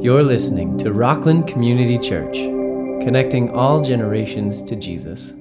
You're 0.00 0.22
listening 0.22 0.78
to 0.78 0.92
Rockland 0.92 1.48
Community 1.48 1.98
Church, 1.98 2.34
connecting 3.02 3.50
all 3.50 3.82
generations 3.82 4.62
to 4.62 4.76
Jesus. 4.76 5.32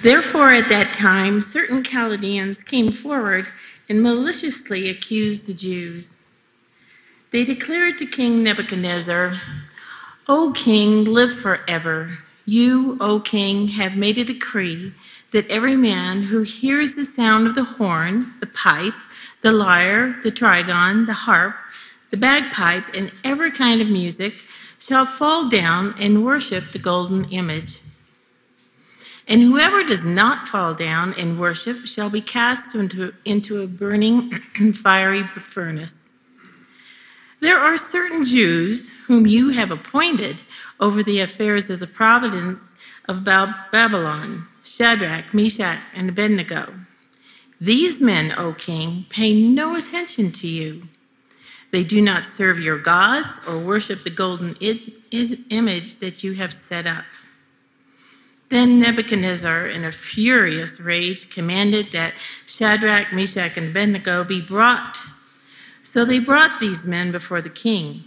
Therefore, 0.00 0.50
at 0.50 0.68
that 0.68 0.94
time, 0.94 1.40
certain 1.40 1.82
Chaldeans 1.82 2.62
came 2.62 2.92
forward 2.92 3.48
and 3.88 4.00
maliciously 4.00 4.88
accused 4.88 5.48
the 5.48 5.54
Jews. 5.54 6.16
They 7.32 7.44
declared 7.44 7.98
to 7.98 8.06
King 8.06 8.44
Nebuchadnezzar, 8.44 9.34
O 10.28 10.52
king, 10.54 11.02
live 11.02 11.34
forever. 11.34 12.10
You, 12.46 12.96
O 13.00 13.18
king, 13.18 13.68
have 13.68 13.96
made 13.96 14.18
a 14.18 14.24
decree 14.24 14.92
that 15.32 15.50
every 15.50 15.74
man 15.74 16.22
who 16.22 16.42
hears 16.42 16.92
the 16.92 17.04
sound 17.04 17.48
of 17.48 17.56
the 17.56 17.64
horn, 17.64 18.34
the 18.38 18.46
pipe, 18.46 18.94
the 19.42 19.50
lyre, 19.50 20.16
the 20.22 20.30
trigon, 20.30 21.06
the 21.06 21.12
harp, 21.12 21.56
the 22.10 22.16
bagpipe, 22.16 22.94
and 22.94 23.12
every 23.24 23.50
kind 23.50 23.80
of 23.80 23.88
music 23.88 24.34
shall 24.78 25.06
fall 25.06 25.48
down 25.48 25.94
and 25.98 26.24
worship 26.24 26.70
the 26.70 26.78
golden 26.78 27.24
image. 27.30 27.80
And 29.26 29.42
whoever 29.42 29.84
does 29.84 30.02
not 30.02 30.48
fall 30.48 30.72
down 30.72 31.14
and 31.18 31.38
worship 31.38 31.84
shall 31.84 32.08
be 32.08 32.22
cast 32.22 32.74
into, 32.74 33.12
into 33.26 33.60
a 33.60 33.66
burning 33.66 34.30
fiery 34.72 35.22
furnace. 35.22 35.94
There 37.40 37.58
are 37.58 37.76
certain 37.76 38.24
Jews 38.24 38.88
whom 39.06 39.26
you 39.26 39.50
have 39.50 39.70
appointed 39.70 40.40
over 40.80 41.02
the 41.02 41.20
affairs 41.20 41.68
of 41.68 41.78
the 41.78 41.86
province 41.86 42.64
of 43.06 43.22
Babylon 43.24 44.44
Shadrach, 44.64 45.34
Meshach, 45.34 45.78
and 45.94 46.08
Abednego. 46.08 46.72
These 47.60 48.00
men, 48.00 48.32
O 48.38 48.52
king, 48.52 49.06
pay 49.08 49.34
no 49.34 49.76
attention 49.76 50.30
to 50.32 50.46
you. 50.46 50.88
They 51.70 51.84
do 51.84 52.00
not 52.00 52.24
serve 52.24 52.58
your 52.58 52.78
gods 52.78 53.34
or 53.46 53.58
worship 53.58 54.02
the 54.02 54.10
golden 54.10 54.54
image 54.60 55.96
that 55.96 56.24
you 56.24 56.32
have 56.34 56.52
set 56.52 56.86
up. 56.86 57.04
Then 58.48 58.80
Nebuchadnezzar, 58.80 59.66
in 59.66 59.84
a 59.84 59.92
furious 59.92 60.80
rage, 60.80 61.28
commanded 61.28 61.92
that 61.92 62.14
Shadrach, 62.46 63.12
Meshach, 63.12 63.58
and 63.58 63.70
Abednego 63.70 64.24
be 64.24 64.40
brought. 64.40 64.98
So 65.82 66.04
they 66.04 66.18
brought 66.18 66.58
these 66.58 66.84
men 66.84 67.12
before 67.12 67.42
the 67.42 67.50
king. 67.50 68.04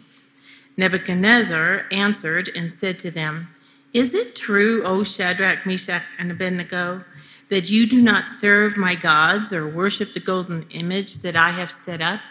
Nebuchadnezzar 0.77 1.86
answered 1.91 2.49
and 2.55 2.71
said 2.71 2.97
to 2.99 3.11
them, 3.11 3.49
Is 3.93 4.16
it 4.16 4.36
true, 4.36 4.83
O 4.83 5.03
Shadrach, 5.03 5.66
Meshach, 5.66 6.03
and 6.17 6.31
Abednego, 6.31 7.03
that 7.49 7.69
you 7.69 7.86
do 7.86 8.02
not 8.02 8.27
serve 8.27 8.77
my 8.77 8.95
gods 8.95 9.53
or 9.53 9.67
worship 9.67 10.14
the 10.14 10.19
golden 10.19 10.66
image 10.71 11.16
that 11.16 11.36
I 11.36 11.52
have 11.52 11.69
set 11.69 12.02
up? 12.02 12.21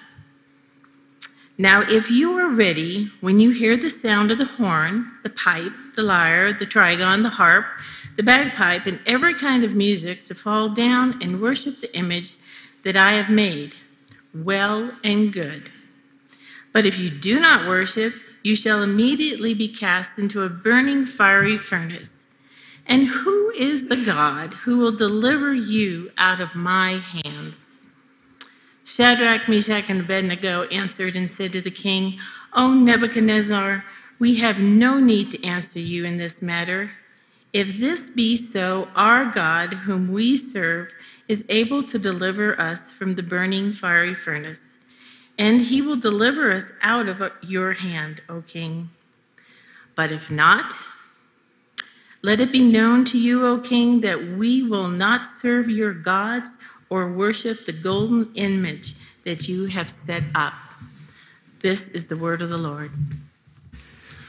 Now, 1.60 1.82
if 1.82 2.10
you 2.10 2.38
are 2.38 2.48
ready 2.48 3.10
when 3.20 3.38
you 3.38 3.50
hear 3.50 3.76
the 3.76 3.90
sound 3.90 4.30
of 4.30 4.38
the 4.38 4.46
horn, 4.46 5.12
the 5.22 5.28
pipe, 5.28 5.74
the 5.94 6.02
lyre, 6.02 6.54
the 6.54 6.64
trigon, 6.64 7.22
the 7.22 7.28
harp, 7.28 7.66
the 8.16 8.22
bagpipe, 8.22 8.86
and 8.86 8.98
every 9.04 9.34
kind 9.34 9.62
of 9.62 9.74
music 9.74 10.24
to 10.24 10.34
fall 10.34 10.70
down 10.70 11.22
and 11.22 11.38
worship 11.38 11.82
the 11.82 11.94
image 11.94 12.36
that 12.82 12.96
I 12.96 13.12
have 13.12 13.28
made, 13.28 13.74
well 14.32 14.92
and 15.04 15.34
good. 15.34 15.68
But 16.72 16.86
if 16.86 16.98
you 16.98 17.10
do 17.10 17.38
not 17.38 17.68
worship, 17.68 18.14
you 18.42 18.56
shall 18.56 18.82
immediately 18.82 19.52
be 19.52 19.68
cast 19.68 20.18
into 20.18 20.42
a 20.42 20.48
burning 20.48 21.04
fiery 21.04 21.58
furnace. 21.58 22.22
And 22.86 23.06
who 23.06 23.50
is 23.50 23.90
the 23.90 24.02
God 24.02 24.54
who 24.64 24.78
will 24.78 24.92
deliver 24.92 25.52
you 25.52 26.10
out 26.16 26.40
of 26.40 26.56
my 26.56 26.92
hands? 26.92 27.58
Shadrach, 28.94 29.48
Meshach, 29.48 29.88
and 29.88 30.00
Abednego 30.00 30.64
answered 30.64 31.16
and 31.16 31.30
said 31.30 31.52
to 31.52 31.60
the 31.60 31.70
king, 31.70 32.18
O 32.52 32.74
Nebuchadnezzar, 32.74 33.84
we 34.18 34.36
have 34.36 34.60
no 34.60 34.98
need 34.98 35.30
to 35.30 35.44
answer 35.46 35.78
you 35.78 36.04
in 36.04 36.16
this 36.16 36.42
matter. 36.42 36.92
If 37.52 37.78
this 37.78 38.10
be 38.10 38.36
so, 38.36 38.88
our 38.94 39.26
God, 39.26 39.74
whom 39.74 40.12
we 40.12 40.36
serve, 40.36 40.92
is 41.28 41.44
able 41.48 41.82
to 41.84 41.98
deliver 41.98 42.60
us 42.60 42.80
from 42.92 43.14
the 43.14 43.22
burning 43.22 43.72
fiery 43.72 44.14
furnace 44.14 44.70
and 45.40 45.62
he 45.62 45.80
will 45.80 45.96
deliver 45.96 46.52
us 46.52 46.64
out 46.82 47.08
of 47.08 47.22
your 47.40 47.72
hand, 47.72 48.20
O 48.28 48.42
king. 48.42 48.90
But 49.94 50.12
if 50.12 50.30
not, 50.30 50.74
let 52.22 52.42
it 52.42 52.52
be 52.52 52.70
known 52.70 53.06
to 53.06 53.18
you, 53.18 53.46
O 53.46 53.58
king, 53.58 54.02
that 54.02 54.22
we 54.22 54.62
will 54.62 54.88
not 54.88 55.24
serve 55.40 55.70
your 55.70 55.94
gods 55.94 56.50
or 56.90 57.08
worship 57.08 57.64
the 57.64 57.72
golden 57.72 58.30
image 58.34 58.94
that 59.24 59.48
you 59.48 59.66
have 59.66 59.88
set 59.88 60.24
up. 60.34 60.54
This 61.60 61.88
is 61.88 62.08
the 62.08 62.16
word 62.16 62.42
of 62.42 62.50
the 62.50 62.58
Lord. 62.58 62.90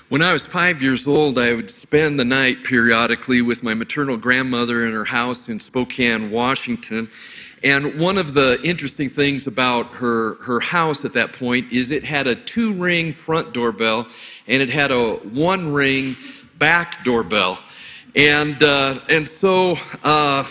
When 0.09 0.21
I 0.21 0.33
was 0.33 0.45
five 0.45 0.81
years 0.83 1.07
old, 1.07 1.39
I 1.39 1.53
would 1.53 1.69
spend 1.69 2.19
the 2.19 2.25
night 2.25 2.63
periodically 2.63 3.41
with 3.41 3.63
my 3.63 3.73
maternal 3.73 4.17
grandmother 4.17 4.85
in 4.85 4.91
her 4.91 5.05
house 5.05 5.47
in 5.47 5.57
Spokane, 5.57 6.29
Washington. 6.29 7.07
And 7.63 7.99
one 7.99 8.17
of 8.17 8.33
the 8.33 8.59
interesting 8.63 9.09
things 9.09 9.47
about 9.47 9.85
her, 9.93 10.35
her 10.43 10.59
house 10.59 11.05
at 11.05 11.13
that 11.13 11.31
point 11.31 11.71
is 11.71 11.91
it 11.91 12.03
had 12.03 12.27
a 12.27 12.35
two 12.35 12.73
ring 12.73 13.13
front 13.13 13.53
doorbell 13.53 14.07
and 14.47 14.61
it 14.61 14.69
had 14.69 14.91
a 14.91 15.13
one 15.13 15.71
ring 15.71 16.15
back 16.57 17.03
doorbell. 17.05 17.57
And, 18.15 18.61
uh, 18.61 18.99
and 19.09 19.25
so 19.25 19.75
uh, 20.03 20.43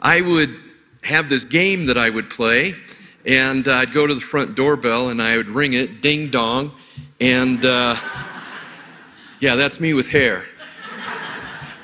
I 0.00 0.20
would 0.22 0.65
have 1.06 1.28
this 1.28 1.44
game 1.44 1.86
that 1.86 1.96
I 1.96 2.10
would 2.10 2.28
play, 2.28 2.74
and 3.24 3.66
I'd 3.66 3.92
go 3.92 4.06
to 4.06 4.14
the 4.14 4.20
front 4.20 4.54
doorbell 4.54 5.08
and 5.08 5.22
I 5.22 5.36
would 5.36 5.48
ring 5.48 5.72
it, 5.72 6.00
ding 6.00 6.30
dong. 6.30 6.72
And 7.20 7.64
uh, 7.64 7.96
yeah, 9.40 9.54
that's 9.54 9.80
me 9.80 9.94
with 9.94 10.10
hair. 10.10 10.42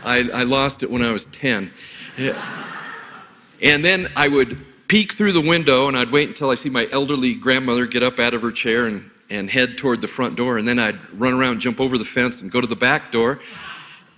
I, 0.04 0.28
I 0.34 0.42
lost 0.42 0.82
it 0.82 0.90
when 0.90 1.02
I 1.02 1.12
was 1.12 1.26
10. 1.26 1.70
Yeah. 2.18 2.68
And 3.62 3.84
then 3.84 4.08
I 4.16 4.28
would 4.28 4.60
peek 4.88 5.12
through 5.12 5.32
the 5.32 5.40
window 5.40 5.88
and 5.88 5.96
I'd 5.96 6.10
wait 6.10 6.28
until 6.28 6.50
I 6.50 6.56
see 6.56 6.68
my 6.68 6.88
elderly 6.92 7.34
grandmother 7.34 7.86
get 7.86 8.02
up 8.02 8.18
out 8.18 8.34
of 8.34 8.42
her 8.42 8.50
chair 8.50 8.86
and, 8.86 9.08
and 9.30 9.48
head 9.48 9.78
toward 9.78 10.00
the 10.00 10.08
front 10.08 10.36
door. 10.36 10.58
And 10.58 10.66
then 10.66 10.78
I'd 10.78 10.98
run 11.14 11.34
around, 11.34 11.60
jump 11.60 11.80
over 11.80 11.96
the 11.96 12.04
fence, 12.04 12.40
and 12.40 12.50
go 12.50 12.60
to 12.60 12.66
the 12.66 12.76
back 12.76 13.12
door. 13.12 13.40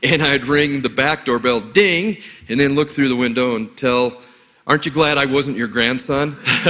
And 0.03 0.22
I'd 0.22 0.47
ring 0.47 0.82
the 0.82 0.88
back 0.88 1.25
doorbell, 1.25 1.60
ding, 1.60 2.19
and 2.48 2.59
then 2.59 2.75
look 2.75 2.91
through 2.91 3.09
the 3.09 3.16
window 3.16 3.56
and 3.56 3.75
tell, 3.76 4.12
Aren't 4.66 4.86
you 4.86 4.92
glad 4.92 5.19
I 5.19 5.26
wasn't 5.26 5.56
your 5.56 5.69
grandson? 5.69 6.36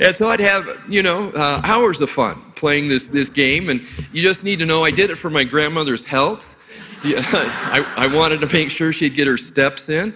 and 0.00 0.16
so 0.16 0.28
I'd 0.28 0.40
have, 0.40 0.66
you 0.88 1.02
know, 1.02 1.30
uh, 1.34 1.60
hours 1.64 2.00
of 2.00 2.10
fun 2.10 2.40
playing 2.56 2.88
this, 2.88 3.08
this 3.08 3.28
game. 3.28 3.68
And 3.68 3.80
you 4.12 4.22
just 4.22 4.42
need 4.42 4.58
to 4.60 4.66
know 4.66 4.84
I 4.84 4.90
did 4.90 5.10
it 5.10 5.16
for 5.16 5.30
my 5.30 5.44
grandmother's 5.44 6.04
health. 6.04 6.56
Yeah, 7.04 7.20
I, 7.24 7.86
I 7.96 8.14
wanted 8.14 8.40
to 8.40 8.52
make 8.52 8.70
sure 8.70 8.92
she'd 8.92 9.14
get 9.14 9.26
her 9.26 9.36
steps 9.36 9.88
in 9.88 10.14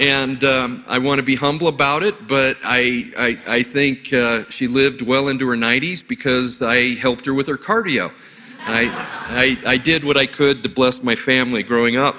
and 0.00 0.44
um, 0.44 0.84
I 0.86 0.98
want 0.98 1.18
to 1.18 1.24
be 1.24 1.34
humble 1.34 1.66
about 1.66 2.02
it, 2.02 2.28
but 2.28 2.56
I, 2.62 3.10
I, 3.18 3.38
I 3.56 3.62
think 3.62 4.12
uh, 4.12 4.44
she 4.48 4.68
lived 4.68 5.02
well 5.02 5.28
into 5.28 5.48
her 5.48 5.56
90s 5.56 6.06
because 6.06 6.62
I 6.62 6.94
helped 6.94 7.26
her 7.26 7.34
with 7.34 7.48
her 7.48 7.56
cardio. 7.56 8.12
I, 8.60 9.56
I, 9.66 9.72
I 9.72 9.76
did 9.76 10.04
what 10.04 10.16
I 10.16 10.26
could 10.26 10.62
to 10.62 10.68
bless 10.68 11.02
my 11.02 11.14
family 11.16 11.62
growing 11.62 11.96
up. 11.96 12.16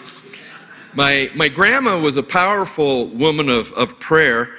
My, 0.96 1.30
my 1.36 1.50
grandma 1.50 2.00
was 2.00 2.18
a 2.18 2.24
powerful 2.24 3.06
woman 3.08 3.48
of, 3.48 3.72
of 3.74 4.00
prayer, 4.00 4.50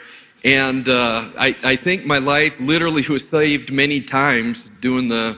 and 0.45 0.89
uh, 0.89 1.25
I, 1.37 1.57
I 1.65 1.75
think 1.75 2.07
my 2.07 2.19
life 2.19 2.61
literally 2.61 3.03
was 3.09 3.29
saved 3.29 3.73
many 3.73 4.01
times 4.01 4.71
doing 4.81 5.09
the 5.09 5.37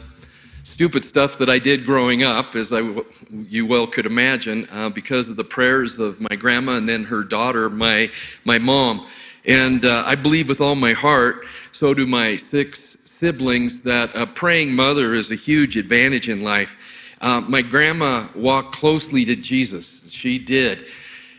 stupid 0.62 1.02
stuff 1.02 1.38
that 1.38 1.48
I 1.48 1.58
did 1.58 1.86
growing 1.86 2.22
up, 2.24 2.54
as 2.54 2.74
I, 2.74 2.82
you 3.30 3.66
well 3.66 3.86
could 3.86 4.04
imagine, 4.04 4.66
uh, 4.70 4.90
because 4.90 5.30
of 5.30 5.36
the 5.36 5.44
prayers 5.44 5.98
of 5.98 6.20
my 6.20 6.36
grandma 6.36 6.76
and 6.76 6.86
then 6.86 7.04
her 7.04 7.24
daughter, 7.24 7.70
my, 7.70 8.10
my 8.44 8.58
mom. 8.58 9.06
And 9.46 9.86
uh, 9.86 10.02
I 10.04 10.14
believe 10.14 10.46
with 10.46 10.60
all 10.60 10.74
my 10.74 10.92
heart, 10.92 11.46
so 11.72 11.94
do 11.94 12.06
my 12.06 12.36
six 12.36 12.98
siblings, 13.06 13.80
that 13.82 14.14
a 14.14 14.26
praying 14.26 14.76
mother 14.76 15.14
is 15.14 15.30
a 15.30 15.36
huge 15.36 15.78
advantage 15.78 16.28
in 16.28 16.42
life. 16.42 16.76
Uh, 17.22 17.40
my 17.48 17.62
grandma 17.62 18.26
walked 18.34 18.74
closely 18.74 19.24
to 19.24 19.36
Jesus. 19.36 20.01
She 20.12 20.38
did. 20.38 20.86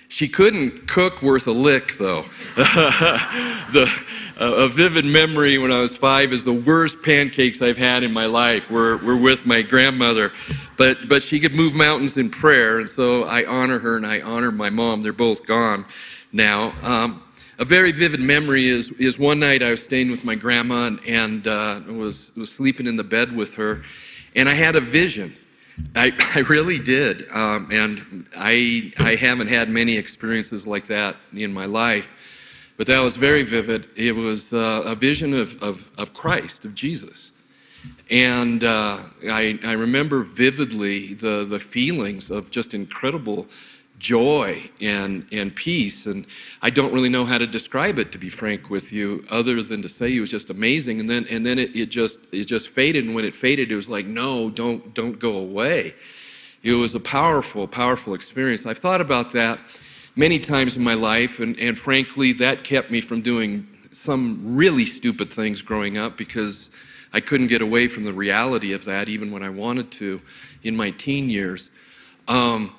She 0.10 0.28
couldn't 0.28 0.88
cook 0.88 1.22
worth 1.22 1.48
a 1.48 1.52
lick, 1.52 1.98
though. 1.98 2.24
the, 2.56 3.90
a, 4.38 4.68
vivid 4.68 5.06
memory 5.06 5.58
when 5.58 5.72
I 5.72 5.80
was 5.80 5.96
five 5.96 6.34
is 6.34 6.44
the 6.44 6.54
worst 6.54 7.02
pancakes 7.02 7.62
I've 7.62 7.78
had 7.78 8.04
in 8.04 8.12
my 8.12 8.25
life 8.25 8.70
were, 8.70 8.98
were 8.98 9.18
with 9.18 9.46
my 9.46 9.62
grandmother. 9.62 10.31
But, 10.78 10.98
but 11.08 11.24
she 11.24 11.40
could 11.40 11.54
move 11.54 11.75
mountains 11.75 12.18
in 12.18 12.30
prayer, 12.30 12.80
and 12.80 12.90
so 12.90 13.24
I 13.24 13.46
honor 13.46 13.80
her 13.80 13.96
and 13.96 14.06
I 14.06 14.22
honor 14.22 14.52
my 14.52 14.70
mom. 14.70 15.02
They're 15.02 15.14
both 15.14 15.48
gone 15.48 15.86
now. 16.31 16.74
Um, 16.84 17.24
a 17.60 17.66
very 17.66 17.92
vivid 17.92 18.20
memory 18.20 18.68
is, 18.68 18.92
is 18.94 19.18
one 19.18 19.40
night 19.40 19.62
I 19.62 19.72
was 19.72 19.84
staying 19.84 20.12
with 20.12 20.25
my 20.25 20.36
grandma 20.36 20.88
and, 20.88 21.00
and 21.08 21.48
uh, 21.48 21.80
was, 21.88 22.31
was 22.36 22.52
sleeping 22.52 22.88
in 22.88 22.98
the 22.98 23.04
bed 23.04 23.36
with 23.36 23.54
her, 23.56 23.81
and 24.36 24.50
I 24.50 24.54
had 24.54 24.75
a 24.75 24.81
vision. 24.81 25.34
I, 25.96 26.46
really 26.50 26.80
did. 26.80 27.30
Um, 27.31 27.70
and 27.72 28.28
I, 28.38 28.92
I 29.00 29.16
haven't 29.16 29.48
had 29.48 29.70
many 29.70 29.98
experiences 29.98 30.68
like 30.68 30.86
that 30.88 31.16
in 31.34 31.54
my 31.54 31.66
life. 31.66 32.20
But 32.78 32.88
that 32.88 33.02
was 33.02 33.16
very 33.16 33.44
vivid. 33.44 33.88
It 33.96 34.16
was 34.16 34.52
uh, 34.52 34.84
a 34.86 34.96
vision 34.96 35.34
of, 35.34 35.62
of, 35.62 35.92
of 35.98 36.14
Christ, 36.14 36.66
of 36.66 36.74
Jesus. 36.74 37.31
And 38.10 38.64
uh, 38.64 38.98
I, 39.30 39.60
I 39.64 39.74
remember 39.74 40.24
vividly 40.24 41.14
the, 41.14 41.46
the 41.48 41.60
feelings 41.60 42.31
of 42.31 42.50
just 42.50 42.74
incredible 42.74 43.48
joy 44.00 44.69
and, 44.81 45.25
and 45.31 45.56
peace. 45.56 46.06
And 46.06 46.25
I 46.62 46.69
don't 46.69 46.94
really 46.94 47.10
know 47.10 47.25
how 47.25 47.38
to 47.38 47.48
describe 47.48 47.98
it, 48.00 48.12
to 48.12 48.18
be 48.18 48.30
frank 48.30 48.69
with 48.69 48.92
you, 48.92 49.24
other 49.31 49.62
than 49.62 49.81
to 49.81 49.88
say 49.88 50.16
it 50.16 50.19
was 50.19 50.31
just 50.31 50.50
amazing. 50.50 51.00
And 51.00 51.10
then, 51.10 51.25
and 51.30 51.45
then 51.45 51.57
it, 51.57 51.75
it, 51.75 51.90
just, 51.90 52.19
it 52.31 52.45
just 52.45 52.69
faded. 52.69 53.06
And 53.06 53.16
when 53.16 53.25
it 53.25 53.34
faded, 53.34 53.72
it 53.72 53.75
was 53.75 53.88
like, 53.88 54.06
no, 54.06 54.50
don't, 54.50 54.94
don't 54.94 55.19
go 55.19 55.38
away. 55.38 55.94
It 56.63 56.74
was 56.74 56.95
a 56.95 57.00
powerful, 57.00 57.68
powerful 57.68 58.13
experience. 58.13 58.66
I've 58.66 58.78
thought 58.78 59.01
about 59.01 59.31
that 59.31 59.60
many 60.16 60.39
times 60.39 60.75
in 60.75 60.84
my 60.84 60.94
life. 60.94 61.39
And, 61.39 61.57
and 61.60 61.78
frankly, 61.78 62.34
that 62.34 62.63
kept 62.63 62.92
me 62.92 63.01
from 63.01 63.22
doing 63.22 63.68
some 63.92 64.56
really 64.56 64.86
stupid 64.86 65.31
things 65.31 65.62
growing 65.62 65.98
up 65.98 66.18
because 66.18 66.69
I 67.13 67.19
couldn't 67.19 67.48
get 67.48 67.62
away 67.62 67.88
from 67.88 68.06
the 68.06 68.13
reality 68.13 68.74
of 68.74 68.86
that 68.86 69.07
even 69.07 69.31
when 69.31 69.44
I 69.44 69.50
wanted 69.50 69.92
to 69.92 70.19
in 70.63 70.75
my 70.75 70.89
teen 70.92 71.30
years. 71.30 71.69
Um, 72.28 72.74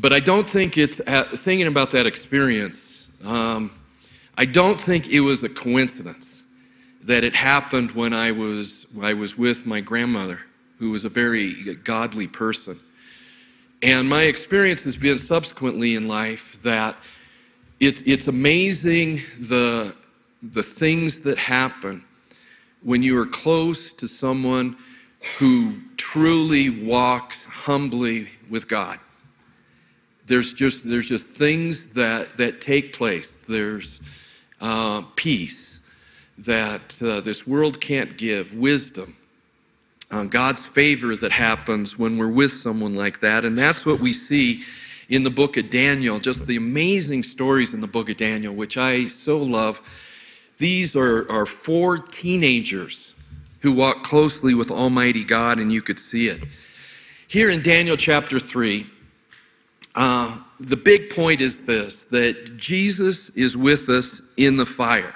but 0.00 0.12
I 0.12 0.20
don't 0.20 0.48
think 0.48 0.76
it's 0.76 0.96
thinking 0.96 1.66
about 1.66 1.90
that 1.92 2.06
experience. 2.06 3.08
Um, 3.24 3.70
I 4.36 4.44
don't 4.44 4.80
think 4.80 5.08
it 5.08 5.20
was 5.20 5.42
a 5.42 5.48
coincidence 5.48 6.42
that 7.02 7.22
it 7.22 7.34
happened 7.34 7.92
when 7.92 8.12
I 8.12 8.32
was 8.32 8.86
I 9.00 9.14
was 9.14 9.38
with 9.38 9.66
my 9.66 9.80
grandmother, 9.80 10.40
who 10.78 10.90
was 10.90 11.04
a 11.04 11.08
very 11.08 11.52
godly 11.84 12.26
person. 12.26 12.76
And 13.82 14.08
my 14.08 14.22
experience 14.22 14.82
has 14.84 14.96
been 14.96 15.18
subsequently 15.18 15.94
in 15.94 16.08
life 16.08 16.60
that 16.62 16.96
it's, 17.80 18.00
it's 18.02 18.28
amazing 18.28 19.16
the, 19.38 19.94
the 20.42 20.62
things 20.62 21.20
that 21.20 21.36
happen 21.36 22.02
when 22.82 23.02
you 23.02 23.18
are 23.20 23.26
close 23.26 23.92
to 23.92 24.08
someone 24.08 24.76
who 25.38 25.82
truly 25.98 26.70
walks 26.70 27.44
humbly 27.44 28.28
with 28.48 28.68
God 28.68 28.98
there's 30.26 30.52
just 30.52 30.88
there's 30.88 31.08
just 31.08 31.26
things 31.26 31.90
that 31.90 32.36
that 32.36 32.60
take 32.60 32.92
place. 32.92 33.38
There's 33.48 34.00
uh, 34.60 35.02
peace 35.16 35.78
that 36.38 37.00
uh, 37.02 37.20
this 37.20 37.46
world 37.46 37.80
can't 37.80 38.16
give, 38.16 38.54
wisdom, 38.56 39.16
uh, 40.10 40.24
God's 40.24 40.66
favor 40.66 41.14
that 41.16 41.32
happens 41.32 41.98
when 41.98 42.18
we're 42.18 42.32
with 42.32 42.52
someone 42.52 42.94
like 42.94 43.20
that, 43.20 43.44
and 43.44 43.56
that's 43.56 43.84
what 43.86 44.00
we 44.00 44.12
see 44.12 44.62
in 45.08 45.22
the 45.22 45.30
book 45.30 45.56
of 45.56 45.70
Daniel. 45.70 46.18
Just 46.18 46.46
the 46.46 46.56
amazing 46.56 47.22
stories 47.22 47.74
in 47.74 47.80
the 47.80 47.86
book 47.86 48.10
of 48.10 48.16
Daniel, 48.16 48.54
which 48.54 48.76
I 48.76 49.06
so 49.06 49.36
love. 49.36 49.80
These 50.58 50.94
are, 50.94 51.30
are 51.30 51.46
four 51.46 51.98
teenagers 51.98 53.14
who 53.60 53.72
walk 53.72 54.04
closely 54.04 54.54
with 54.54 54.70
Almighty 54.70 55.24
God, 55.24 55.58
and 55.58 55.72
you 55.72 55.82
could 55.82 55.98
see 55.98 56.28
it. 56.28 56.44
Here 57.26 57.50
in 57.50 57.62
Daniel 57.62 57.96
chapter 57.96 58.38
3, 58.38 58.86
uh, 59.94 60.38
the 60.60 60.76
big 60.76 61.10
point 61.10 61.40
is 61.40 61.64
this 61.64 62.04
that 62.04 62.56
Jesus 62.56 63.30
is 63.30 63.56
with 63.56 63.88
us 63.88 64.20
in 64.36 64.56
the 64.56 64.66
fire. 64.66 65.14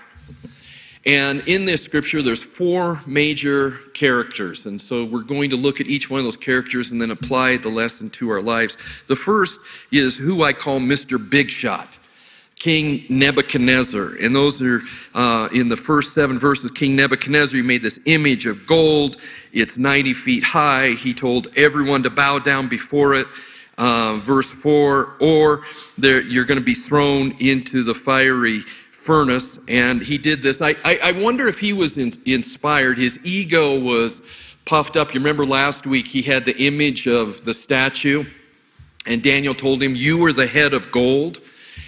And 1.07 1.47
in 1.49 1.65
this 1.65 1.83
scripture, 1.83 2.23
there's 2.23 2.43
four 2.43 3.01
major 3.07 3.71
characters. 3.95 4.67
And 4.67 4.79
so 4.79 5.07
we're 5.07 5.23
going 5.23 5.49
to 5.51 5.57
look 5.57 5.81
at 5.81 5.87
each 5.87 6.11
one 6.11 6.19
of 6.19 6.25
those 6.25 6.37
characters 6.37 6.91
and 6.91 7.01
then 7.01 7.11
apply 7.11 7.57
the 7.57 7.71
lesson 7.71 8.11
to 8.11 8.29
our 8.29 8.43
lives. 8.43 8.77
The 9.07 9.17
first 9.17 9.59
is 9.91 10.17
who 10.17 10.43
I 10.43 10.53
call 10.53 10.81
Mr. 10.81 11.19
Big 11.19 11.49
Shot. 11.49 11.99
King 12.59 13.05
Nebuchadnezzar. 13.09 14.17
And 14.21 14.35
those 14.35 14.61
are 14.61 14.81
uh, 15.15 15.49
in 15.55 15.69
the 15.69 15.77
first 15.77 16.13
seven 16.13 16.39
verses. 16.39 16.73
King 16.73 16.97
Nebuchadnezzar, 16.97 17.57
he 17.57 17.63
made 17.63 17.83
this 17.83 18.01
image 18.05 18.47
of 18.47 18.67
gold. 18.67 19.17
It's 19.53 19.79
90 19.79 20.13
feet 20.13 20.43
high. 20.43 20.91
He 20.91 21.15
told 21.15 21.47
everyone 21.57 22.03
to 22.03 22.11
bow 22.11 22.41
down 22.41 22.69
before 22.69 23.15
it 23.15 23.27
uh, 23.79 24.19
verse 24.21 24.47
4, 24.47 25.17
or 25.21 25.61
there 25.97 26.21
you're 26.23 26.45
going 26.45 26.59
to 26.59 26.65
be 26.65 26.75
thrown 26.75 27.33
into 27.41 27.83
the 27.83 27.95
fiery 27.95 28.59
furnace. 28.59 29.59
And 29.69 30.03
he 30.03 30.19
did 30.19 30.43
this. 30.43 30.61
I, 30.61 30.75
I, 30.85 30.99
I 31.03 31.13
wonder 31.23 31.47
if 31.49 31.59
he 31.59 31.73
was 31.73 31.97
in, 31.97 32.13
inspired. 32.27 32.99
His 32.99 33.19
ego 33.25 33.81
was 33.81 34.21
puffed 34.67 34.97
up. 34.97 35.15
You 35.15 35.21
remember 35.21 35.47
last 35.47 35.87
week 35.87 36.07
he 36.07 36.23
had 36.23 36.45
the 36.45 36.57
image 36.67 37.07
of 37.07 37.45
the 37.45 37.55
statue, 37.55 38.25
and 39.07 39.23
Daniel 39.23 39.55
told 39.55 39.83
him, 39.83 39.97
You 39.97 40.21
were 40.21 40.33
the 40.33 40.47
head 40.47 40.75
of 40.75 40.91
gold. 40.93 41.39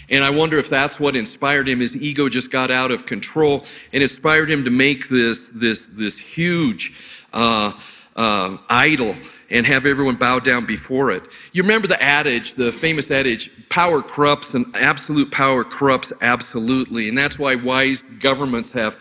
And 0.09 0.25
I 0.25 0.31
wonder 0.31 0.59
if 0.59 0.69
that's 0.69 0.99
what 0.99 1.15
inspired 1.15 1.69
him. 1.69 1.79
His 1.79 1.95
ego 1.95 2.29
just 2.29 2.51
got 2.51 2.71
out 2.71 2.91
of 2.91 3.07
control 3.07 3.65
and 3.93 4.03
inspired 4.03 4.51
him 4.51 4.65
to 4.65 4.71
make 4.71 5.09
this, 5.09 5.51
this, 5.55 5.89
this 5.93 6.19
huge 6.19 6.93
uh, 7.33 7.73
uh, 8.17 8.57
idol 8.69 9.15
and 9.51 9.67
have 9.67 9.87
everyone 9.87 10.15
bow 10.15 10.39
down 10.39 10.65
before 10.65 11.11
it. 11.11 11.23
You 11.53 11.63
remember 11.63 11.89
the 11.89 12.01
adage, 12.03 12.55
the 12.55 12.71
famous 12.71 13.11
adage, 13.11 13.51
power 13.69 14.01
corrupts 14.01 14.55
and 14.55 14.67
absolute 14.77 15.31
power 15.31 15.65
corrupts 15.65 16.13
absolutely. 16.21 17.09
And 17.09 17.19
that's 17.19 17.39
why 17.39 17.57
wise 17.57 18.03
governments 18.21 18.71
have 18.73 18.99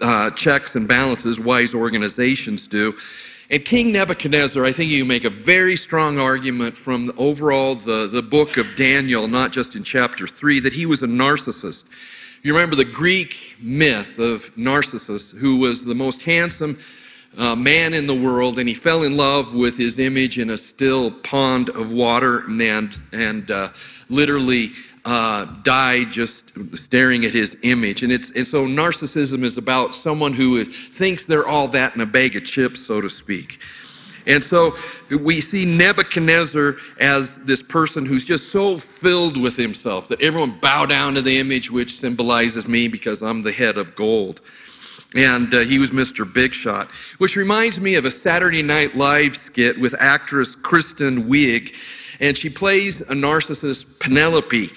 uh, 0.00 0.30
checks 0.30 0.76
and 0.76 0.86
balances, 0.86 1.40
wise 1.40 1.74
organizations 1.74 2.66
do. 2.66 2.94
And 3.50 3.64
King 3.64 3.92
Nebuchadnezzar, 3.92 4.62
I 4.62 4.72
think 4.72 4.90
you 4.90 5.04
make 5.06 5.24
a 5.24 5.30
very 5.30 5.74
strong 5.74 6.18
argument 6.18 6.76
from 6.76 7.06
the 7.06 7.14
overall 7.14 7.74
the, 7.74 8.06
the 8.06 8.22
book 8.22 8.58
of 8.58 8.66
Daniel, 8.76 9.26
not 9.26 9.52
just 9.52 9.74
in 9.74 9.82
chapter 9.82 10.26
3, 10.26 10.60
that 10.60 10.74
he 10.74 10.84
was 10.84 11.02
a 11.02 11.06
narcissist. 11.06 11.84
You 12.42 12.52
remember 12.54 12.76
the 12.76 12.84
Greek 12.84 13.56
myth 13.60 14.18
of 14.18 14.56
Narcissus, 14.56 15.30
who 15.30 15.58
was 15.60 15.84
the 15.84 15.94
most 15.94 16.22
handsome 16.22 16.78
uh, 17.36 17.54
man 17.54 17.94
in 17.94 18.06
the 18.06 18.14
world, 18.14 18.58
and 18.58 18.68
he 18.68 18.74
fell 18.74 19.02
in 19.02 19.16
love 19.16 19.54
with 19.54 19.76
his 19.76 19.98
image 19.98 20.38
in 20.38 20.50
a 20.50 20.56
still 20.56 21.10
pond 21.10 21.68
of 21.70 21.92
water 21.92 22.44
and, 22.48 22.98
and 23.12 23.50
uh, 23.50 23.68
literally 24.08 24.68
uh, 25.04 25.46
died 25.62 26.10
just 26.10 26.52
staring 26.76 27.24
at 27.24 27.32
his 27.32 27.56
image. 27.62 28.02
And, 28.02 28.12
it's, 28.12 28.30
and 28.30 28.46
so 28.46 28.66
narcissism 28.66 29.42
is 29.42 29.56
about 29.56 29.94
someone 29.94 30.32
who 30.32 30.64
thinks 30.64 31.22
they're 31.22 31.46
all 31.46 31.68
that 31.68 31.94
in 31.94 32.00
a 32.00 32.06
bag 32.06 32.36
of 32.36 32.44
chips, 32.44 32.84
so 32.84 33.00
to 33.00 33.08
speak. 33.08 33.60
And 34.26 34.44
so 34.44 34.74
we 35.24 35.40
see 35.40 35.64
Nebuchadnezzar 35.64 36.74
as 37.00 37.34
this 37.38 37.62
person 37.62 38.04
who's 38.04 38.24
just 38.24 38.52
so 38.52 38.76
filled 38.76 39.40
with 39.40 39.56
himself 39.56 40.08
that 40.08 40.20
everyone 40.20 40.58
bow 40.60 40.84
down 40.84 41.14
to 41.14 41.22
the 41.22 41.38
image 41.38 41.70
which 41.70 41.98
symbolizes 41.98 42.68
me 42.68 42.88
because 42.88 43.22
I'm 43.22 43.42
the 43.42 43.52
head 43.52 43.78
of 43.78 43.94
gold 43.94 44.42
and 45.14 45.52
uh, 45.54 45.60
he 45.60 45.78
was 45.78 45.90
Mr. 45.90 46.30
Big 46.30 46.52
Shot, 46.52 46.88
which 47.18 47.36
reminds 47.36 47.80
me 47.80 47.94
of 47.94 48.04
a 48.04 48.10
Saturday 48.10 48.62
Night 48.62 48.94
Live 48.94 49.36
skit 49.36 49.78
with 49.80 49.94
actress 49.98 50.54
Kristen 50.54 51.24
Wiig, 51.24 51.74
and 52.20 52.36
she 52.36 52.50
plays 52.50 53.00
a 53.00 53.14
narcissist 53.14 53.86
Penelope. 54.00 54.68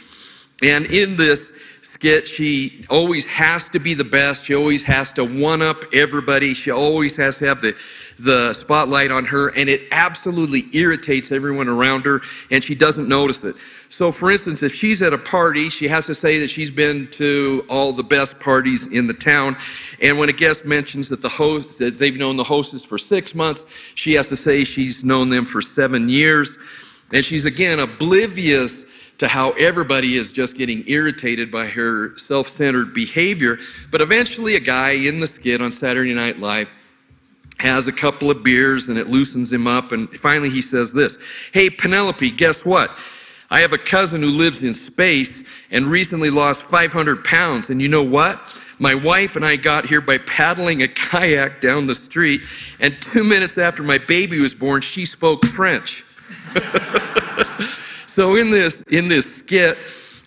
And 0.64 0.86
in 0.86 1.18
this 1.18 1.52
skit, 1.82 2.28
she 2.28 2.86
always 2.90 3.26
has 3.26 3.68
to 3.70 3.80
be 3.80 3.94
the 3.94 4.04
best. 4.04 4.46
She 4.46 4.56
always 4.56 4.84
has 4.84 5.12
to 5.14 5.26
one 5.26 5.62
up 5.62 5.78
everybody. 5.94 6.54
She 6.54 6.72
always 6.72 7.16
has 7.18 7.38
to 7.38 7.48
have 7.48 7.62
the 7.62 7.80
the 8.20 8.54
spotlight 8.54 9.12
on 9.12 9.26
her, 9.26 9.50
and 9.58 9.68
it 9.68 9.82
absolutely 9.92 10.64
irritates 10.74 11.32
everyone 11.32 11.68
around 11.68 12.06
her, 12.06 12.22
and 12.52 12.64
she 12.64 12.76
doesn't 12.76 13.08
notice 13.08 13.44
it. 13.44 13.56
So, 13.90 14.12
for 14.12 14.32
instance, 14.32 14.64
if 14.64 14.74
she's 14.74 15.02
at 15.02 15.12
a 15.12 15.18
party, 15.18 15.70
she 15.70 15.88
has 15.88 16.06
to 16.06 16.16
say 16.16 16.40
that 16.40 16.50
she's 16.50 16.72
been 16.72 17.08
to 17.12 17.66
all 17.70 17.92
the 17.94 18.04
best 18.04 18.40
parties 18.40 18.88
in 18.88 19.08
the 19.08 19.14
town. 19.14 19.58
And 20.02 20.18
when 20.18 20.30
a 20.30 20.34
guest 20.34 20.66
mentions 20.66 21.10
that 21.10 21.22
the 21.22 21.30
host 21.30 21.78
that 21.78 22.00
they've 22.00 22.18
known 22.18 22.36
the 22.36 22.44
hostess 22.44 22.84
for 22.84 22.98
six 22.98 23.36
months, 23.36 23.66
she 23.96 24.14
has 24.14 24.28
to 24.30 24.36
say 24.36 24.64
she's 24.64 25.04
known 25.04 25.30
them 25.30 25.46
for 25.46 25.62
seven 25.62 26.10
years. 26.10 26.58
And 27.14 27.24
she's 27.24 27.46
again 27.46 27.80
oblivious 27.80 28.86
to 29.20 29.28
how 29.28 29.52
everybody 29.52 30.16
is 30.16 30.32
just 30.32 30.58
getting 30.58 30.84
irritated 30.88 31.52
by 31.52 31.68
her 31.68 32.18
self-centered 32.18 32.94
behavior. 32.94 33.58
But 33.92 34.02
eventually, 34.02 34.56
a 34.56 34.60
guy 34.60 34.92
in 34.92 35.20
the 35.20 35.28
skit 35.28 35.62
on 35.62 35.72
Saturday 35.72 36.16
Night 36.16 36.40
Live 36.40 36.74
has 37.60 37.86
a 37.88 37.92
couple 37.92 38.32
of 38.32 38.44
beers 38.44 38.90
and 38.90 38.98
it 38.98 39.08
loosens 39.08 39.54
him 39.54 39.68
up. 39.68 39.92
And 39.92 40.10
finally, 40.20 40.50
he 40.50 40.62
says 40.62 40.92
this 40.92 41.20
Hey, 41.54 41.70
Penelope, 41.70 42.32
guess 42.32 42.66
what? 42.66 42.90
I 43.52 43.60
have 43.60 43.74
a 43.74 43.78
cousin 43.78 44.22
who 44.22 44.30
lives 44.30 44.64
in 44.64 44.74
space 44.74 45.44
and 45.70 45.86
recently 45.86 46.30
lost 46.30 46.64
500 46.64 47.24
pounds. 47.24 47.70
And 47.70 47.82
you 47.82 47.90
know 47.90 48.04
what? 48.04 48.40
My 48.82 48.96
wife 48.96 49.36
and 49.36 49.46
I 49.46 49.58
got 49.58 49.86
here 49.86 50.02
by 50.02 50.18
paddling 50.18 50.82
a 50.82 50.88
kayak 50.88 51.62
down 51.62 51.86
the 51.86 51.94
street. 51.94 52.42
And 52.80 53.00
two 53.00 53.24
minutes 53.24 53.60
after 53.60 53.84
my 53.84 54.00
baby 54.00 54.40
was 54.40 54.56
born, 54.56 54.82
she 54.82 55.06
spoke 55.06 55.46
French. 55.46 56.04
so 58.08 58.36
in 58.38 58.50
this, 58.50 58.82
in 58.88 59.08
this 59.08 59.36
skit, 59.36 59.78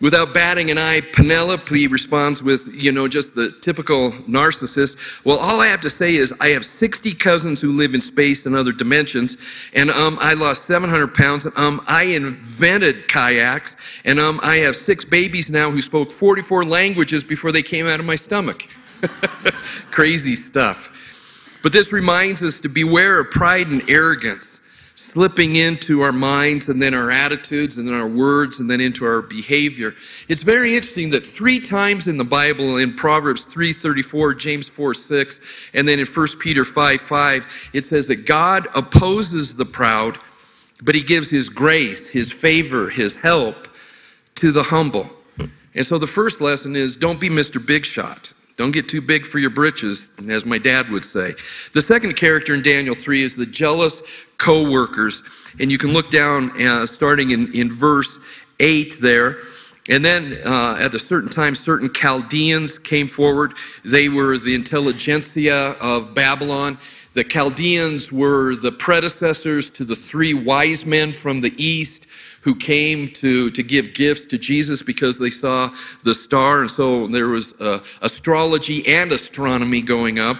Without 0.01 0.35
batting 0.35 0.71
an 0.71 0.79
eye, 0.79 1.01
Penelope 1.13 1.87
responds 1.87 2.43
with, 2.43 2.69
you 2.73 2.91
know, 2.91 3.07
just 3.07 3.35
the 3.35 3.51
typical 3.61 4.11
narcissist. 4.23 4.97
Well, 5.25 5.39
all 5.39 5.61
I 5.61 5.69
have 5.69 5.81
to 5.83 5.91
say 5.91 6.17
is 6.17 6.33
I 6.41 6.49
have 6.49 6.65
60 6.65 7.15
cousins 7.15 7.61
who 7.61 7.73
live 7.73 7.95
in 7.95 8.01
space 8.01 8.45
and 8.45 8.57
other 8.57 8.73
dimensions, 8.73 9.39
and 9.73 9.91
um, 9.91 10.19
I 10.21 10.35
lost 10.35 10.67
700 10.67 11.15
pounds, 11.15 11.45
and 11.45 11.57
um, 11.57 11.81
I 11.87 12.05
invented 12.05 13.07
kayaks, 13.07 13.77
and 14.05 14.19
um, 14.19 14.41
I 14.43 14.57
have 14.57 14.75
six 14.75 15.05
babies 15.05 15.49
now 15.49 15.71
who 15.71 15.81
spoke 15.81 16.11
44 16.11 16.65
languages 16.65 17.23
before 17.23 17.53
they 17.53 17.63
came 17.63 17.87
out 17.87 18.01
of 18.01 18.07
my 18.07 18.17
stomach. 18.17 18.67
Crazy 19.93 20.35
stuff. 20.35 20.91
But 21.63 21.73
this 21.73 21.93
reminds 21.93 22.43
us 22.43 22.61
to 22.61 22.69
beware 22.69 23.21
of 23.21 23.31
pride 23.31 23.69
and 23.69 23.89
arrogance 23.89 24.54
slipping 25.15 25.55
into 25.55 26.01
our 26.01 26.11
minds 26.11 26.69
and 26.69 26.83
then 26.83 26.93
our 26.93 27.09
attitudes 27.09 27.79
and 27.79 27.87
then 27.87 27.95
our 27.95 28.09
words 28.09 28.59
and 28.59 28.69
then 28.69 28.81
into 28.81 29.05
our 29.05 29.23
behavior. 29.23 29.93
It's 30.29 30.43
very 30.43 30.75
interesting 30.75 31.11
that 31.11 31.25
three 31.25 31.61
times 31.61 32.09
in 32.09 32.17
the 32.17 32.25
Bible, 32.25 32.79
in 32.79 32.97
Proverbs 32.97 33.43
3.34, 33.43 34.37
James 34.37 34.67
4, 34.67 34.93
6, 34.93 35.41
and 35.73 35.87
then 35.87 36.01
in 36.01 36.07
1 36.07 36.27
Peter 36.41 36.65
5, 36.65 37.01
5, 37.01 37.71
it 37.73 37.83
says 37.83 38.09
that 38.09 38.27
God 38.27 38.67
opposes 38.75 39.55
the 39.55 39.65
proud, 39.65 40.19
but 40.83 40.97
he 40.97 41.01
gives 41.01 41.29
his 41.29 41.49
grace, 41.49 42.09
his 42.09 42.33
favor, 42.33 42.91
his 42.91 43.15
help 43.15 43.69
to 44.35 44.51
the 44.51 44.65
humble. 44.65 45.09
And 45.77 45.87
so 45.87 45.97
the 45.97 46.09
first 46.09 46.41
lesson 46.41 46.75
is 46.75 46.97
don't 46.97 47.21
be 47.21 47.29
Mr. 47.29 47.65
Big 47.65 47.85
Shot. 47.85 48.33
Don't 48.57 48.71
get 48.71 48.89
too 48.89 49.01
big 49.01 49.25
for 49.25 49.39
your 49.39 49.51
britches, 49.51 50.11
as 50.29 50.47
my 50.47 50.59
dad 50.59 50.89
would 50.91 51.05
say. 51.05 51.35
The 51.73 51.81
second 51.81 52.15
character 52.17 52.55
in 52.55 52.63
Daniel 52.63 52.95
3 52.95 53.23
is 53.23 53.35
the 53.35 53.47
jealous 53.47 54.01
co 54.39 54.71
workers. 54.71 55.23
And 55.59 55.71
you 55.71 55.79
can 55.79 55.93
look 55.93 56.11
down 56.11 56.51
uh, 56.63 56.87
starting 56.87 57.33
in, 57.33 57.53
in 57.53 57.71
verse 57.71 58.19
8 58.61 59.01
there. 59.01 59.39
And 59.89 60.05
then 60.05 60.39
uh, 60.47 60.79
at 60.81 60.95
a 60.95 60.99
certain 60.99 61.29
time, 61.29 61.55
certain 61.55 61.93
Chaldeans 61.93 62.79
came 62.79 63.07
forward. 63.07 63.53
They 63.85 64.09
were 64.09 64.39
the 64.39 64.55
intelligentsia 64.55 65.75
of 65.81 66.15
Babylon. 66.15 66.79
The 67.13 67.25
Chaldeans 67.25 68.11
were 68.11 68.57
the 68.57 68.73
predecessors 68.73 69.69
to 69.71 69.85
the 69.85 69.95
three 69.95 70.33
wise 70.33 70.87
men 70.87 71.13
from 71.13 71.41
the 71.41 71.53
east 71.59 72.04
who 72.45 72.55
came 72.55 73.09
to, 73.09 73.51
to 73.51 73.63
give 73.63 73.95
gifts 73.95 74.27
to 74.27 74.37
Jesus 74.37 74.83
because 74.83 75.19
they 75.19 75.31
saw 75.31 75.71
the 76.03 76.13
star. 76.13 76.61
And 76.61 76.71
so 76.71 77.07
there 77.07 77.29
was 77.29 77.55
uh, 77.59 77.81
astrology 78.03 78.87
and 78.87 79.11
astronomy 79.11 79.81
going 79.81 80.19
up. 80.19 80.37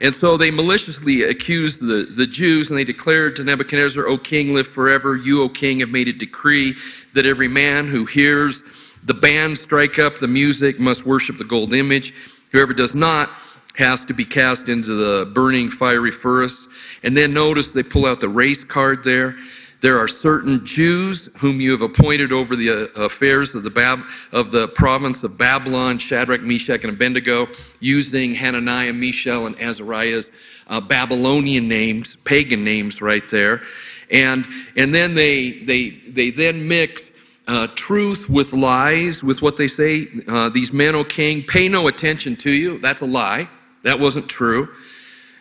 And 0.00 0.14
so 0.14 0.38
they 0.38 0.50
maliciously 0.50 1.22
accused 1.22 1.80
the, 1.80 2.10
the 2.16 2.26
Jews 2.26 2.70
and 2.70 2.78
they 2.78 2.84
declared 2.84 3.36
to 3.36 3.44
Nebuchadnezzar, 3.44 4.06
O 4.08 4.16
king, 4.16 4.54
live 4.54 4.66
forever. 4.66 5.14
You, 5.14 5.42
O 5.42 5.48
king, 5.50 5.80
have 5.80 5.90
made 5.90 6.08
a 6.08 6.12
decree 6.14 6.74
that 7.12 7.26
every 7.26 7.48
man 7.48 7.86
who 7.86 8.06
hears 8.06 8.62
the 9.04 9.14
band 9.14 9.58
strike 9.58 9.98
up 9.98 10.16
the 10.16 10.28
music 10.28 10.80
must 10.80 11.04
worship 11.04 11.36
the 11.36 11.44
gold 11.44 11.74
image. 11.74 12.14
Whoever 12.52 12.72
does 12.72 12.94
not 12.94 13.28
has 13.76 14.04
to 14.06 14.14
be 14.14 14.24
cast 14.24 14.68
into 14.70 14.94
the 14.94 15.30
burning 15.32 15.68
fiery 15.68 16.12
furnace. 16.12 16.66
And 17.02 17.16
then 17.16 17.34
notice 17.34 17.68
they 17.68 17.82
pull 17.82 18.06
out 18.06 18.20
the 18.20 18.28
race 18.28 18.64
card 18.64 19.04
there. 19.04 19.36
There 19.82 19.98
are 19.98 20.06
certain 20.06 20.64
Jews 20.64 21.28
whom 21.38 21.60
you 21.60 21.72
have 21.72 21.82
appointed 21.82 22.30
over 22.30 22.54
the 22.54 22.70
uh, 22.96 23.02
affairs 23.02 23.52
of 23.56 23.64
the, 23.64 23.70
Bab- 23.70 24.04
of 24.30 24.52
the 24.52 24.68
province 24.68 25.24
of 25.24 25.36
Babylon, 25.36 25.98
Shadrach, 25.98 26.40
Meshach, 26.40 26.84
and 26.84 26.92
Abednego, 26.92 27.48
using 27.80 28.32
Hananiah, 28.32 28.92
Mishael, 28.92 29.46
and 29.46 29.60
Azariah's 29.60 30.30
uh, 30.68 30.80
Babylonian 30.80 31.66
names, 31.66 32.16
pagan 32.22 32.62
names 32.62 33.02
right 33.02 33.28
there. 33.28 33.62
And, 34.08 34.46
and 34.76 34.94
then 34.94 35.16
they, 35.16 35.50
they, 35.50 35.90
they 35.90 36.30
then 36.30 36.68
mix 36.68 37.10
uh, 37.48 37.66
truth 37.74 38.28
with 38.28 38.52
lies, 38.52 39.20
with 39.20 39.42
what 39.42 39.56
they 39.56 39.66
say. 39.66 40.06
Uh, 40.28 40.48
these 40.48 40.72
men, 40.72 40.94
O 40.94 41.02
king, 41.02 41.42
pay 41.42 41.68
no 41.68 41.88
attention 41.88 42.36
to 42.36 42.52
you. 42.52 42.78
That's 42.78 43.00
a 43.00 43.06
lie. 43.06 43.48
That 43.82 43.98
wasn't 43.98 44.28
true. 44.28 44.68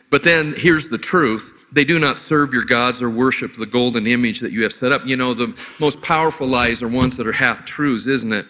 But 0.09 0.23
then 0.23 0.55
here's 0.57 0.89
the 0.89 0.97
truth 0.97 1.60
they 1.71 1.85
do 1.85 1.99
not 1.99 2.17
serve 2.17 2.53
your 2.53 2.65
gods 2.65 3.01
or 3.01 3.09
worship 3.09 3.53
the 3.53 3.65
golden 3.65 4.05
image 4.05 4.39
that 4.39 4.51
you 4.51 4.63
have 4.63 4.73
set 4.73 4.91
up. 4.91 5.05
You 5.05 5.15
know, 5.15 5.33
the 5.33 5.55
most 5.79 6.01
powerful 6.01 6.47
lies 6.47 6.81
are 6.81 6.87
ones 6.87 7.15
that 7.17 7.27
are 7.27 7.31
half 7.31 7.65
truths, 7.65 8.07
isn't 8.07 8.33
it? 8.33 8.45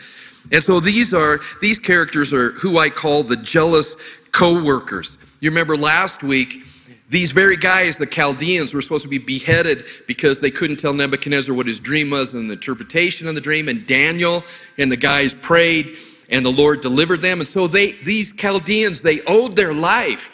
And 0.52 0.64
so 0.64 0.80
these 0.80 1.14
are 1.14 1.40
these 1.62 1.78
characters 1.78 2.34
are 2.34 2.52
who 2.54 2.80
I 2.80 2.90
call 2.90 3.24
the 3.24 3.36
jealous 3.36 3.96
co-workers. 4.32 5.18
You 5.40 5.50
remember 5.52 5.76
last 5.76 6.24
week, 6.24 6.64
these 7.10 7.32
very 7.32 7.58
guys, 7.58 7.98
the 7.98 8.06
Chaldeans, 8.06 8.74
were 8.74 8.82
supposed 8.82 9.04
to 9.04 9.10
be 9.10 9.18
beheaded 9.18 9.84
because 10.08 10.40
they 10.40 10.50
couldn't 10.50 10.78
tell 10.78 10.94
Nebuchadnezzar 10.94 11.54
what 11.54 11.68
his 11.68 11.80
dream 11.80 12.10
was 12.10 12.34
and 12.34 12.50
the 12.50 12.54
interpretation 12.54 13.28
of 13.28 13.36
the 13.36 13.42
dream. 13.42 13.68
And 13.68 13.86
Daniel 13.86 14.44
and 14.78 14.92
the 14.92 14.98
guys 14.98 15.34
prayed, 15.34 15.88
and 16.30 16.46
the 16.46 16.52
Lord 16.52 16.80
delivered 16.80 17.20
them. 17.20 17.40
And 17.40 17.48
so 17.48 17.68
they, 17.68 17.92
these 17.92 18.32
Chaldeans, 18.34 19.02
they 19.02 19.22
owed 19.28 19.58
their 19.58 19.74
life 19.74 20.31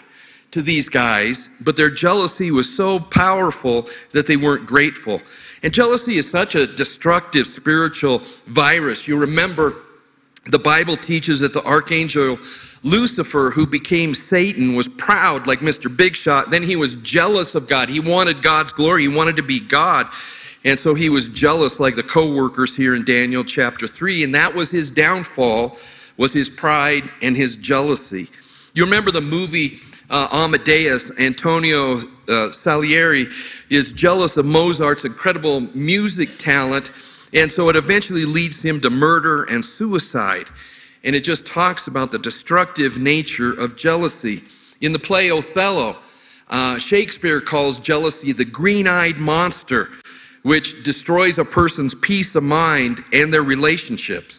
to 0.58 0.64
these 0.64 0.90
guys, 0.90 1.50
but 1.62 1.78
their 1.78 1.92
jealousy 1.92 2.50
was 2.50 2.76
so 2.76 3.00
powerful 3.00 3.88
that 4.12 4.26
they 4.26 4.38
weren't 4.38 4.66
grateful. 4.66 5.22
And 5.62 5.72
jealousy 5.72 6.18
is 6.18 6.28
such 6.28 6.56
a 6.56 6.66
destructive 6.66 7.46
spiritual 7.46 8.20
virus. 8.48 9.08
You 9.08 9.20
remember 9.20 9.74
the 10.48 10.58
Bible 10.58 10.98
teaches 10.98 11.42
that 11.42 11.54
the 11.54 11.64
archangel 11.64 12.40
Lucifer, 12.82 13.52
who 13.52 13.68
became 13.68 14.16
Satan, 14.16 14.76
was 14.76 14.88
proud 14.88 15.46
like 15.46 15.60
Mr. 15.60 15.96
Big 15.96 16.16
Shot. 16.16 16.50
Then 16.50 16.64
he 16.64 16.76
was 16.76 16.96
jealous 16.96 17.54
of 17.54 17.68
God. 17.68 17.88
He 17.88 18.00
wanted 18.00 18.42
God's 18.42 18.72
glory, 18.72 19.04
he 19.04 19.16
wanted 19.16 19.36
to 19.36 19.44
be 19.44 19.60
God. 19.60 20.08
And 20.66 20.80
so 20.80 20.96
he 20.96 21.10
was 21.10 21.28
jealous 21.28 21.80
like 21.80 21.96
the 21.96 22.04
co-workers 22.04 22.76
here 22.76 22.96
in 22.96 23.06
Daniel 23.06 23.44
chapter 23.44 23.88
3, 23.88 24.24
and 24.24 24.34
that 24.34 24.56
was 24.56 24.72
his 24.72 24.90
downfall 24.90 25.78
was 26.18 26.34
his 26.34 26.50
pride 26.50 27.04
and 27.22 27.38
his 27.38 27.56
jealousy. 27.56 28.28
You 28.74 28.86
remember 28.86 29.12
the 29.12 29.22
movie 29.22 29.78
uh, 30.10 30.28
Amadeus, 30.32 31.12
Antonio 31.20 32.00
uh, 32.28 32.52
Salieri, 32.52 33.28
is 33.70 33.92
jealous 33.92 34.38
of 34.38 34.46
Mozart's 34.46 35.06
incredible 35.06 35.62
music 35.76 36.38
talent, 36.38 36.92
and 37.34 37.52
so 37.52 37.70
it 37.70 37.76
eventually 37.76 38.26
leads 38.26 38.62
him 38.62 38.80
to 38.82 38.90
murder 38.90 39.44
and 39.44 39.64
suicide. 39.64 40.48
And 41.04 41.16
it 41.16 41.24
just 41.24 41.46
talks 41.46 41.88
about 41.88 42.12
the 42.12 42.20
destructive 42.20 42.98
nature 42.98 43.52
of 43.52 43.78
jealousy. 43.78 44.42
In 44.82 44.92
the 44.92 45.00
play 45.00 45.30
Othello, 45.30 45.96
uh, 46.50 46.78
Shakespeare 46.78 47.42
calls 47.42 47.80
jealousy 47.80 48.32
the 48.32 48.46
green 48.46 48.88
eyed 48.88 49.18
monster, 49.18 49.90
which 50.44 50.84
destroys 50.84 51.38
a 51.38 51.46
person's 51.46 51.94
peace 51.94 52.36
of 52.36 52.44
mind 52.44 53.00
and 53.12 53.34
their 53.34 53.44
relationships. 53.44 54.37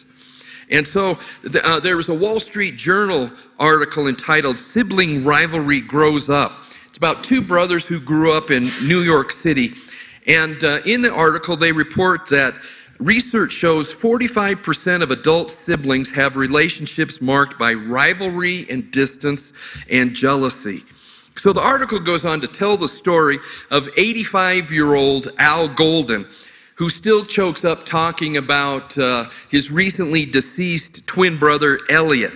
And 0.69 0.85
so 0.85 1.17
uh, 1.63 1.79
there 1.79 1.97
was 1.97 2.09
a 2.09 2.13
Wall 2.13 2.39
Street 2.39 2.77
Journal 2.77 3.31
article 3.59 4.07
entitled 4.07 4.57
Sibling 4.57 5.23
Rivalry 5.23 5.81
Grows 5.81 6.29
Up. 6.29 6.51
It's 6.87 6.97
about 6.97 7.23
two 7.23 7.41
brothers 7.41 7.85
who 7.85 7.99
grew 7.99 8.35
up 8.35 8.51
in 8.51 8.63
New 8.87 8.99
York 8.99 9.31
City. 9.31 9.69
And 10.27 10.63
uh, 10.63 10.79
in 10.85 11.01
the 11.01 11.13
article, 11.13 11.55
they 11.55 11.71
report 11.71 12.27
that 12.29 12.53
research 12.99 13.51
shows 13.51 13.87
45% 13.87 15.01
of 15.01 15.09
adult 15.09 15.49
siblings 15.49 16.11
have 16.11 16.35
relationships 16.35 17.19
marked 17.21 17.57
by 17.57 17.73
rivalry 17.73 18.67
and 18.69 18.91
distance 18.91 19.53
and 19.89 20.13
jealousy. 20.13 20.81
So 21.35 21.53
the 21.53 21.61
article 21.61 21.99
goes 21.99 22.25
on 22.25 22.41
to 22.41 22.47
tell 22.47 22.75
the 22.75 22.87
story 22.87 23.39
of 23.71 23.87
85 23.97 24.71
year 24.71 24.93
old 24.93 25.29
Al 25.37 25.67
Golden 25.69 26.25
who 26.79 26.87
still 26.87 27.25
chokes 27.25 27.65
up 27.65 27.83
talking 27.83 28.37
about 28.37 28.97
uh, 28.97 29.25
his 29.49 29.69
recently 29.69 30.25
deceased 30.25 31.05
twin 31.05 31.37
brother, 31.37 31.77
Elliot. 31.89 32.31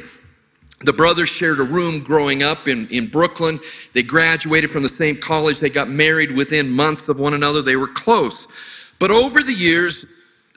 The 0.81 0.91
brothers 0.91 1.29
shared 1.29 1.61
a 1.61 1.63
room 1.63 2.03
growing 2.03 2.43
up 2.43 2.67
in, 2.67 2.89
in 2.89 3.07
Brooklyn. 3.07 3.61
They 3.93 4.03
graduated 4.03 4.69
from 4.69 4.83
the 4.83 4.89
same 4.89 5.15
college. 5.15 5.61
They 5.61 5.69
got 5.69 5.87
married 5.87 6.33
within 6.33 6.69
months 6.69 7.07
of 7.07 7.21
one 7.21 7.33
another. 7.33 7.61
They 7.61 7.77
were 7.77 7.87
close. 7.87 8.45
But 8.99 9.11
over 9.11 9.41
the 9.41 9.53
years, 9.53 10.05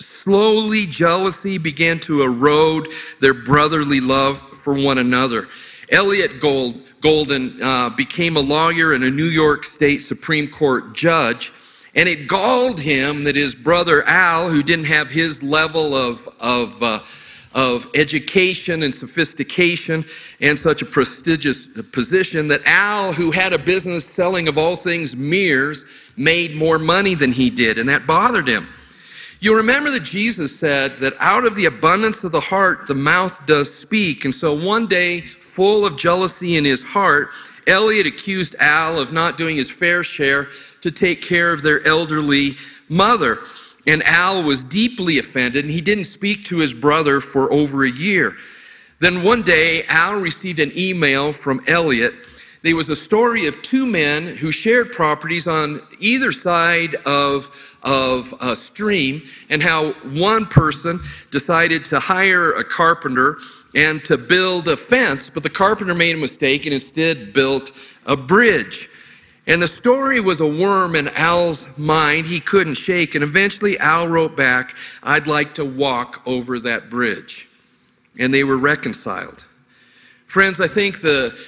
slowly 0.00 0.86
jealousy 0.86 1.56
began 1.56 2.00
to 2.00 2.22
erode 2.22 2.88
their 3.20 3.34
brotherly 3.34 4.00
love 4.00 4.40
for 4.40 4.74
one 4.74 4.98
another. 4.98 5.46
Elliot 5.92 6.40
Gold, 6.40 6.82
Golden 7.00 7.62
uh, 7.62 7.90
became 7.90 8.36
a 8.36 8.40
lawyer 8.40 8.94
and 8.94 9.04
a 9.04 9.10
New 9.12 9.26
York 9.26 9.62
State 9.62 10.02
Supreme 10.02 10.48
Court 10.48 10.92
judge. 10.92 11.52
And 11.96 12.10
it 12.10 12.28
galled 12.28 12.78
him 12.78 13.24
that 13.24 13.36
his 13.36 13.54
brother 13.54 14.02
Al, 14.06 14.50
who 14.50 14.62
didn't 14.62 14.84
have 14.84 15.08
his 15.08 15.42
level 15.42 15.94
of, 15.94 16.28
of, 16.40 16.82
uh, 16.82 17.00
of 17.54 17.88
education 17.94 18.82
and 18.82 18.94
sophistication 18.94 20.04
and 20.42 20.58
such 20.58 20.82
a 20.82 20.86
prestigious 20.86 21.66
position, 21.92 22.48
that 22.48 22.60
Al, 22.66 23.14
who 23.14 23.30
had 23.30 23.54
a 23.54 23.58
business 23.58 24.04
selling 24.04 24.46
of 24.46 24.58
all 24.58 24.76
things 24.76 25.16
mirrors, 25.16 25.86
made 26.18 26.54
more 26.54 26.78
money 26.78 27.14
than 27.14 27.32
he 27.32 27.48
did. 27.48 27.78
And 27.78 27.88
that 27.88 28.06
bothered 28.06 28.46
him. 28.46 28.68
You 29.40 29.56
remember 29.56 29.90
that 29.92 30.02
Jesus 30.02 30.58
said 30.58 30.92
that 30.98 31.14
out 31.18 31.46
of 31.46 31.54
the 31.54 31.64
abundance 31.64 32.24
of 32.24 32.32
the 32.32 32.40
heart, 32.40 32.86
the 32.86 32.94
mouth 32.94 33.44
does 33.46 33.74
speak. 33.74 34.26
And 34.26 34.34
so 34.34 34.54
one 34.54 34.86
day, 34.86 35.20
full 35.20 35.86
of 35.86 35.96
jealousy 35.96 36.56
in 36.56 36.64
his 36.64 36.82
heart, 36.82 37.28
Elliot 37.66 38.06
accused 38.06 38.54
Al 38.58 39.00
of 39.00 39.12
not 39.12 39.38
doing 39.38 39.56
his 39.56 39.70
fair 39.70 40.02
share 40.04 40.48
to 40.86 40.92
take 40.92 41.20
care 41.20 41.52
of 41.52 41.62
their 41.62 41.84
elderly 41.84 42.52
mother. 42.88 43.40
And 43.88 44.04
Al 44.04 44.44
was 44.44 44.62
deeply 44.62 45.18
offended, 45.18 45.64
and 45.64 45.72
he 45.72 45.80
didn't 45.80 46.04
speak 46.04 46.44
to 46.44 46.58
his 46.58 46.72
brother 46.72 47.20
for 47.20 47.52
over 47.52 47.84
a 47.84 47.90
year. 47.90 48.36
Then 49.00 49.24
one 49.24 49.42
day, 49.42 49.82
Al 49.88 50.20
received 50.20 50.60
an 50.60 50.70
email 50.76 51.32
from 51.32 51.60
Elliot. 51.66 52.12
There 52.62 52.76
was 52.76 52.88
a 52.88 52.94
story 52.94 53.46
of 53.46 53.60
two 53.62 53.84
men 53.84 54.36
who 54.36 54.52
shared 54.52 54.92
properties 54.92 55.48
on 55.48 55.80
either 55.98 56.30
side 56.30 56.94
of, 57.04 57.50
of 57.82 58.32
a 58.40 58.54
stream, 58.54 59.22
and 59.50 59.60
how 59.60 59.90
one 60.12 60.46
person 60.46 61.00
decided 61.32 61.84
to 61.86 61.98
hire 61.98 62.52
a 62.52 62.62
carpenter 62.62 63.38
and 63.74 64.04
to 64.04 64.16
build 64.16 64.68
a 64.68 64.76
fence, 64.76 65.32
but 65.34 65.42
the 65.42 65.50
carpenter 65.50 65.96
made 65.96 66.14
a 66.14 66.18
mistake 66.18 66.64
and 66.64 66.72
instead 66.72 67.32
built 67.32 67.72
a 68.06 68.16
bridge. 68.16 68.88
And 69.46 69.62
the 69.62 69.66
story 69.68 70.20
was 70.20 70.40
a 70.40 70.46
worm 70.46 70.96
in 70.96 71.08
Al's 71.08 71.64
mind 71.78 72.26
he 72.26 72.40
couldn't 72.40 72.74
shake. 72.74 73.14
And 73.14 73.22
eventually 73.22 73.78
Al 73.78 74.08
wrote 74.08 74.36
back, 74.36 74.74
I'd 75.02 75.28
like 75.28 75.54
to 75.54 75.64
walk 75.64 76.20
over 76.26 76.58
that 76.60 76.90
bridge. 76.90 77.48
And 78.18 78.34
they 78.34 78.42
were 78.42 78.56
reconciled. 78.56 79.44
Friends, 80.26 80.60
I 80.60 80.66
think 80.66 81.00
the, 81.00 81.40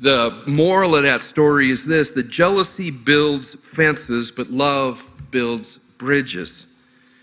the 0.00 0.42
moral 0.46 0.96
of 0.96 1.02
that 1.02 1.20
story 1.20 1.68
is 1.68 1.84
this 1.84 2.10
that 2.10 2.30
jealousy 2.30 2.90
builds 2.90 3.54
fences, 3.56 4.30
but 4.30 4.48
love 4.48 5.10
builds 5.30 5.78
bridges. 5.98 6.64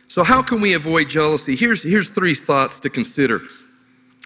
So, 0.08 0.24
how 0.24 0.42
can 0.42 0.62
we 0.62 0.74
avoid 0.74 1.10
jealousy? 1.10 1.56
Here's, 1.56 1.84
here's 1.84 2.10
three 2.10 2.36
thoughts 2.36 2.80
to 2.82 2.90
consider. 2.90 3.42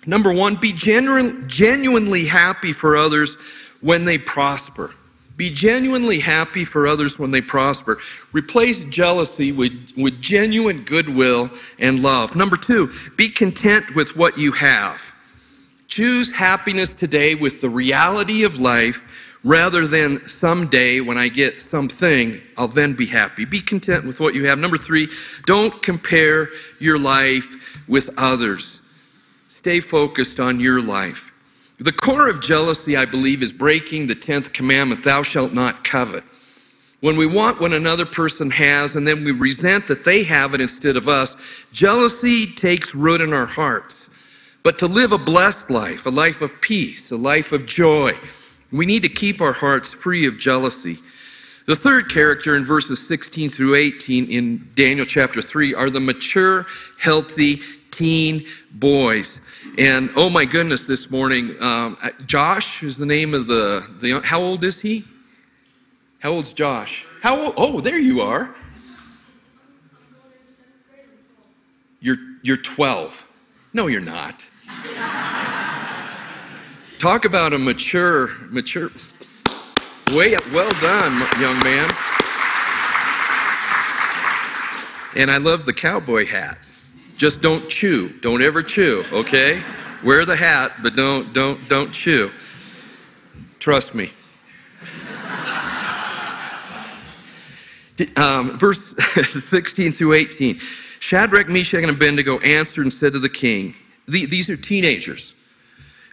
Number 0.05 0.31
one, 0.33 0.55
be 0.55 0.71
genuine, 0.71 1.47
genuinely 1.47 2.25
happy 2.25 2.73
for 2.73 2.95
others 2.95 3.35
when 3.81 4.05
they 4.05 4.17
prosper. 4.17 4.91
Be 5.39 5.49
genuinely 5.49 6.19
happy 6.19 6.65
for 6.65 6.85
others 6.85 7.17
when 7.17 7.31
they 7.31 7.39
prosper. 7.39 7.97
Replace 8.33 8.83
jealousy 8.83 9.53
with, 9.53 9.93
with 9.95 10.19
genuine 10.19 10.83
goodwill 10.83 11.49
and 11.79 12.03
love. 12.03 12.35
Number 12.35 12.57
two, 12.57 12.91
be 13.15 13.29
content 13.29 13.95
with 13.95 14.17
what 14.17 14.37
you 14.37 14.51
have. 14.51 15.01
Choose 15.87 16.29
happiness 16.29 16.89
today 16.89 17.35
with 17.35 17.61
the 17.61 17.69
reality 17.69 18.43
of 18.43 18.59
life 18.59 19.37
rather 19.45 19.87
than 19.87 20.19
someday 20.27 20.99
when 20.99 21.17
I 21.17 21.29
get 21.29 21.61
something, 21.61 22.41
I'll 22.57 22.67
then 22.67 22.93
be 22.93 23.05
happy. 23.05 23.45
Be 23.45 23.61
content 23.61 24.05
with 24.05 24.19
what 24.19 24.35
you 24.35 24.45
have. 24.47 24.59
Number 24.59 24.75
three, 24.75 25.07
don't 25.45 25.81
compare 25.81 26.49
your 26.81 26.99
life 26.99 27.87
with 27.87 28.09
others. 28.17 28.81
Stay 29.47 29.79
focused 29.79 30.41
on 30.41 30.59
your 30.59 30.81
life. 30.81 31.28
The 31.79 31.93
core 31.93 32.27
of 32.27 32.41
jealousy, 32.41 32.97
I 32.97 33.05
believe, 33.05 33.41
is 33.41 33.53
breaking 33.53 34.07
the 34.07 34.15
10th 34.15 34.51
commandment 34.51 35.03
thou 35.03 35.23
shalt 35.23 35.53
not 35.53 35.85
covet. 35.85 36.23
When 36.99 37.15
we 37.15 37.25
want 37.25 37.61
what 37.61 37.71
another 37.71 38.05
person 38.05 38.51
has 38.51 38.97
and 38.97 39.07
then 39.07 39.23
we 39.23 39.31
resent 39.31 39.87
that 39.87 40.03
they 40.03 40.23
have 40.23 40.53
it 40.53 40.59
instead 40.59 40.97
of 40.97 41.07
us, 41.07 41.37
jealousy 41.71 42.45
takes 42.45 42.93
root 42.93 43.21
in 43.21 43.33
our 43.33 43.45
hearts. 43.45 44.09
But 44.63 44.77
to 44.79 44.87
live 44.87 45.13
a 45.13 45.17
blessed 45.17 45.69
life, 45.69 46.05
a 46.05 46.09
life 46.09 46.41
of 46.41 46.59
peace, 46.59 47.11
a 47.11 47.15
life 47.15 47.53
of 47.53 47.65
joy, 47.65 48.11
we 48.73 48.85
need 48.85 49.03
to 49.03 49.09
keep 49.09 49.39
our 49.39 49.53
hearts 49.53 49.87
free 49.87 50.27
of 50.27 50.37
jealousy. 50.37 50.97
The 51.65 51.75
third 51.75 52.09
character 52.09 52.57
in 52.57 52.65
verses 52.65 53.07
16 53.07 53.51
through 53.51 53.75
18 53.75 54.29
in 54.29 54.67
Daniel 54.75 55.05
chapter 55.05 55.41
3 55.41 55.73
are 55.75 55.89
the 55.89 56.01
mature, 56.01 56.65
healthy 56.97 57.61
teen 57.91 58.45
boys. 58.71 59.39
And 59.77 60.09
oh 60.15 60.29
my 60.29 60.45
goodness, 60.45 60.81
this 60.81 61.09
morning, 61.09 61.55
um, 61.61 61.97
Josh 62.25 62.83
is 62.83 62.97
the 62.97 63.05
name 63.05 63.33
of 63.33 63.47
the, 63.47 63.87
the, 63.99 64.21
how 64.23 64.41
old 64.41 64.63
is 64.63 64.79
he? 64.81 65.05
How 66.19 66.31
old's 66.31 66.53
Josh? 66.53 67.05
How 67.21 67.37
old? 67.37 67.53
Oh, 67.57 67.79
there 67.79 67.99
you 67.99 68.21
are. 68.21 68.53
You're, 72.01 72.17
you're 72.43 72.57
12. 72.57 73.25
No, 73.73 73.87
you're 73.87 74.01
not. 74.01 74.45
Talk 76.97 77.23
about 77.23 77.53
a 77.53 77.57
mature, 77.57 78.29
mature, 78.49 78.89
way, 80.07 80.35
well 80.53 80.71
done, 80.81 81.19
young 81.39 81.57
man. 81.63 81.89
And 85.15 85.31
I 85.31 85.37
love 85.37 85.65
the 85.65 85.73
cowboy 85.73 86.25
hat. 86.25 86.59
Just 87.19 87.41
don't 87.41 87.67
chew. 87.69 88.07
Don't 88.21 88.41
ever 88.41 88.63
chew, 88.63 89.03
okay? 89.11 89.61
Wear 90.05 90.23
the 90.23 90.37
hat, 90.37 90.71
but 90.81 90.95
don't 90.95 91.33
don't 91.33 91.59
don't 91.67 91.91
chew. 91.91 92.31
Trust 93.59 93.93
me. 93.93 94.09
Um, 98.15 98.57
verse 98.57 98.95
16 99.49 99.91
through 99.91 100.13
18. 100.13 100.57
Shadrach, 100.99 101.49
Meshach, 101.49 101.81
and 101.81 101.91
Abednego 101.91 102.39
answered 102.39 102.83
and 102.83 102.93
said 102.93 103.11
to 103.11 103.19
the 103.19 103.27
king, 103.27 103.75
These 104.07 104.49
are 104.49 104.55
teenagers. 104.55 105.33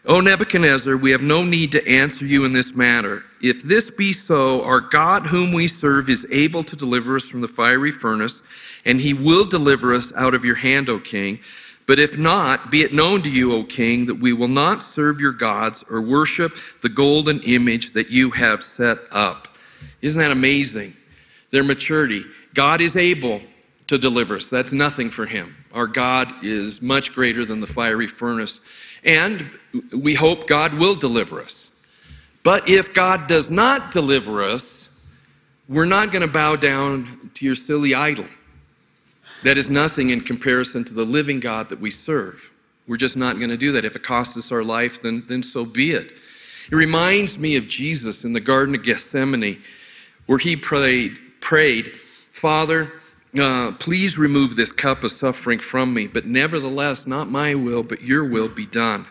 O 0.07 0.21
Nebuchadnezzar, 0.21 0.95
we 0.95 1.11
have 1.11 1.21
no 1.21 1.43
need 1.43 1.73
to 1.73 1.85
answer 1.85 2.25
you 2.25 2.45
in 2.45 2.53
this 2.53 2.73
matter. 2.73 3.25
If 3.41 3.61
this 3.61 3.89
be 3.89 4.13
so, 4.13 4.63
our 4.63 4.79
God, 4.79 5.23
whom 5.23 5.51
we 5.51 5.67
serve, 5.67 6.07
is 6.07 6.25
able 6.31 6.63
to 6.63 6.77
deliver 6.77 7.17
us 7.17 7.23
from 7.23 7.41
the 7.41 7.47
fiery 7.49 7.91
furnace 7.91 8.41
and 8.85 9.01
he 9.01 9.13
will 9.13 9.43
deliver 9.43 9.93
us 9.93 10.13
out 10.15 10.33
of 10.33 10.45
your 10.45 10.55
hand, 10.55 10.87
O 10.89 10.97
king. 10.97 11.39
But 11.87 11.99
if 11.99 12.17
not, 12.17 12.71
be 12.71 12.79
it 12.79 12.93
known 12.93 13.21
to 13.23 13.29
you, 13.29 13.51
O 13.51 13.63
king, 13.65 14.05
that 14.05 14.15
we 14.15 14.31
will 14.31 14.47
not 14.47 14.81
serve 14.81 15.19
your 15.19 15.33
gods 15.33 15.83
or 15.89 16.01
worship 16.01 16.53
the 16.81 16.89
golden 16.89 17.41
image 17.41 17.91
that 17.91 18.09
you 18.09 18.29
have 18.31 18.63
set 18.63 18.99
up. 19.11 19.49
Isn't 20.01 20.21
that 20.21 20.31
amazing? 20.31 20.93
Their 21.49 21.65
maturity. 21.65 22.23
God 22.53 22.79
is 22.79 22.95
able 22.95 23.41
to 23.87 23.97
deliver 23.97 24.37
us. 24.37 24.45
That's 24.45 24.71
nothing 24.71 25.09
for 25.09 25.25
him. 25.25 25.53
Our 25.73 25.87
God 25.87 26.29
is 26.43 26.81
much 26.81 27.13
greater 27.13 27.43
than 27.43 27.59
the 27.59 27.67
fiery 27.67 28.07
furnace. 28.07 28.61
And 29.07 29.49
we 29.91 30.13
hope 30.13 30.47
God 30.47 30.73
will 30.73 30.95
deliver 30.95 31.41
us. 31.41 31.71
But 32.43 32.69
if 32.69 32.93
God 32.93 33.27
does 33.27 33.49
not 33.49 33.91
deliver 33.91 34.43
us, 34.43 34.89
we're 35.67 35.85
not 35.85 36.11
going 36.11 36.25
to 36.25 36.31
bow 36.31 36.55
down 36.55 37.31
to 37.33 37.45
your 37.45 37.55
silly 37.55 37.95
idol. 37.95 38.25
That 39.43 39.57
is 39.57 39.69
nothing 39.69 40.09
in 40.09 40.21
comparison 40.21 40.83
to 40.85 40.93
the 40.93 41.03
living 41.03 41.39
God 41.39 41.69
that 41.69 41.79
we 41.79 41.91
serve. 41.91 42.51
We're 42.87 42.97
just 42.97 43.17
not 43.17 43.37
going 43.37 43.49
to 43.49 43.57
do 43.57 43.71
that. 43.73 43.85
If 43.85 43.95
it 43.95 44.03
costs 44.03 44.37
us 44.37 44.51
our 44.51 44.63
life, 44.63 45.01
then, 45.01 45.23
then 45.27 45.43
so 45.43 45.65
be 45.65 45.91
it. 45.91 46.11
It 46.71 46.75
reminds 46.75 47.37
me 47.37 47.55
of 47.55 47.67
Jesus 47.67 48.23
in 48.23 48.33
the 48.33 48.39
Garden 48.39 48.75
of 48.75 48.83
Gethsemane, 48.83 49.61
where 50.25 50.37
he 50.37 50.55
prayed, 50.55 51.17
prayed 51.39 51.85
Father, 51.87 52.91
uh, 53.39 53.71
please 53.79 54.17
remove 54.17 54.55
this 54.55 54.71
cup 54.71 55.03
of 55.03 55.11
suffering 55.11 55.59
from 55.59 55.93
me, 55.93 56.07
but 56.07 56.25
nevertheless, 56.25 57.05
not 57.05 57.29
my 57.29 57.55
will, 57.55 57.83
but 57.83 58.01
your 58.01 58.25
will 58.25 58.49
be 58.49 58.65
done. 58.65 59.05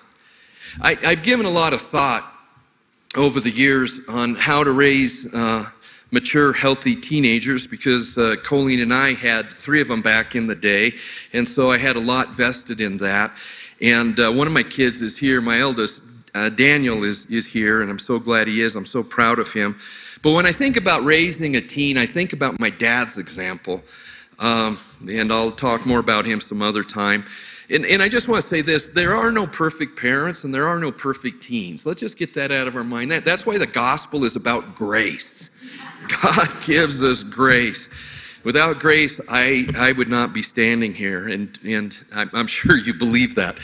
I, 0.81 0.95
have 0.95 1.23
given 1.23 1.47
a 1.47 1.51
lot 1.51 1.73
of 1.73 1.81
thought 1.81 2.25
over 3.17 3.41
the 3.41 3.51
years 3.51 4.01
on 4.09 4.35
how 4.35 4.63
to 4.65 4.73
raise 4.73 5.33
uh, 5.33 5.67
mature, 6.11 6.53
healthy 6.53 6.95
teenagers 6.95 7.67
because 7.67 8.17
uh, 8.17 8.37
Colleen 8.43 8.81
and 8.81 8.93
I 8.93 9.15
had 9.15 9.47
three 9.47 9.81
of 9.81 9.89
them 9.89 10.03
back 10.03 10.35
in 10.35 10.47
the 10.47 10.55
day. 10.55 10.93
And 11.33 11.47
so 11.47 11.71
I 11.71 11.79
had 11.79 11.97
a 11.97 12.01
lot 12.01 12.33
vested 12.33 12.81
in 12.81 12.99
that. 12.99 13.33
And 13.81 14.19
uh, 14.19 14.33
one 14.33 14.47
of 14.47 14.53
my 14.53 14.63
kids 14.63 15.03
is 15.03 15.17
here, 15.17 15.41
my 15.41 15.59
eldest, 15.59 16.01
uh, 16.35 16.49
Daniel, 16.51 17.05
is, 17.05 17.27
is 17.27 17.47
here, 17.47 17.83
and 17.83 17.91
I'm 17.91 17.99
so 17.99 18.19
glad 18.19 18.49
he 18.49 18.61
is. 18.61 18.75
I'm 18.75 18.87
so 18.87 19.03
proud 19.03 19.39
of 19.39 19.53
him. 19.53 19.79
But 20.27 20.33
when 20.33 20.45
I 20.45 20.51
think 20.51 20.77
about 20.77 21.05
raising 21.05 21.55
a 21.55 21.61
teen, 21.61 21.97
I 21.97 22.05
think 22.05 22.33
about 22.33 22.59
my 22.59 22.69
dad's 22.69 23.17
example. 23.17 23.85
Um, 24.41 24.77
and 25.09 25.33
I'll 25.33 25.53
talk 25.53 25.87
more 25.87 26.01
about 26.01 26.25
him 26.25 26.41
some 26.41 26.63
other 26.63 26.83
time. 26.83 27.25
And, 27.71 27.87
and, 27.87 28.03
I 28.03 28.09
just 28.09 28.27
want 28.27 28.43
to 28.43 28.49
say 28.49 28.61
this 28.61 28.89
there 28.89 29.15
are 29.15 29.31
no 29.31 29.47
perfect 29.47 29.97
parents 29.97 30.43
and 30.43 30.53
there 30.53 30.67
are 30.67 30.81
no 30.81 30.91
perfect 30.91 31.43
teens. 31.43 31.87
Let's 31.87 32.01
just 32.01 32.19
get 32.19 32.35
that 32.35 32.51
out 32.51 32.67
of 32.67 32.75
our 32.75 32.83
mind. 32.83 33.13
That, 33.13 33.25
that's 33.25 33.47
why 33.47 33.57
the 33.57 33.69
gospel 33.69 34.25
is 34.25 34.35
about 34.35 34.75
grace. 34.75 35.49
God 36.21 36.49
gives 36.67 37.01
us 37.05 37.23
grace. 37.23 37.89
Without 38.43 38.81
grace, 38.81 39.21
I, 39.29 39.69
I 39.79 39.93
would 39.93 40.09
not 40.09 40.33
be 40.33 40.43
standing 40.43 40.93
here, 40.93 41.29
and, 41.29 41.57
and 41.65 41.97
I'm 42.13 42.49
sure 42.49 42.77
you 42.77 42.95
believe 42.95 43.37
that. 43.37 43.57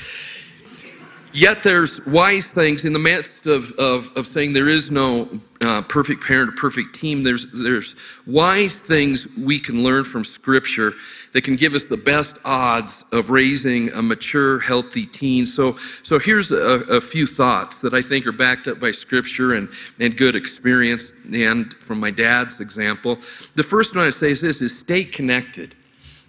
Yet 1.33 1.65
there's 1.65 2.05
wise 2.07 2.45
things 2.45 2.85
in 2.85 2.93
the 2.93 3.01
midst 3.01 3.49
of, 3.49 3.73
of, 3.73 4.17
of 4.17 4.29
saying 4.29 4.53
there 4.53 4.69
is 4.69 4.91
no 4.91 5.41
uh, 5.63 5.83
perfect 5.83 6.23
parent 6.25 6.51
or 6.51 6.53
perfect 6.53 6.95
team. 6.95 7.23
There's, 7.23 7.51
there's 7.53 7.95
wise 8.27 8.75
things 8.75 9.27
we 9.37 9.59
can 9.59 9.83
learn 9.83 10.05
from 10.05 10.25
Scripture 10.25 10.93
that 11.33 11.45
can 11.45 11.57
give 11.57 11.75
us 11.75 11.85
the 11.85 11.97
best 11.97 12.37
odds 12.45 13.05
of 13.13 13.31
raising 13.31 13.91
a 13.93 14.03
mature, 14.03 14.59
healthy 14.59 15.07
teen. 15.07 15.47
So, 15.47 15.77
so 16.03 16.19
here's 16.19 16.51
a, 16.51 16.57
a 16.57 17.01
few 17.01 17.27
thoughts 17.27 17.77
that 17.77 17.95
I 17.95 18.03
think 18.03 18.27
are 18.27 18.33
backed 18.33 18.69
up 18.69 18.81
by 18.81 18.91
Scripture 18.91 19.55
and, 19.55 19.69
and 19.99 20.17
good 20.17 20.37
experience, 20.37 21.13
and 21.33 21.73
from 21.75 22.01
my 22.01 22.11
dad's 22.11 22.61
example. 22.61 23.17
The 23.55 23.63
first 23.63 23.95
one 23.95 24.05
I 24.05 24.11
say 24.11 24.31
is 24.31 24.41
this: 24.41 24.61
is 24.61 24.79
stay 24.79 25.05
connected. 25.05 25.75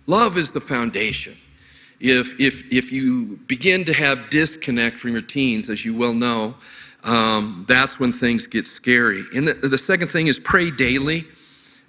Love 0.05 0.37
is 0.37 0.51
the 0.51 0.61
foundation 0.61 1.35
if, 2.03 2.37
if, 2.39 2.71
if 2.71 2.91
you 2.91 3.39
begin 3.47 3.85
to 3.85 3.93
have 3.93 4.29
disconnect 4.29 4.97
from 4.97 5.11
your 5.11 5.21
teens, 5.21 5.69
as 5.69 5.85
you 5.85 5.97
well 5.97 6.13
know, 6.13 6.53
um, 7.03 7.65
that's 7.67 7.99
when 7.99 8.11
things 8.11 8.47
get 8.47 8.65
scary. 8.65 9.23
And 9.35 9.47
the, 9.47 9.53
the 9.53 9.77
second 9.77 10.07
thing 10.07 10.27
is 10.27 10.39
pray 10.39 10.71
daily. 10.71 11.25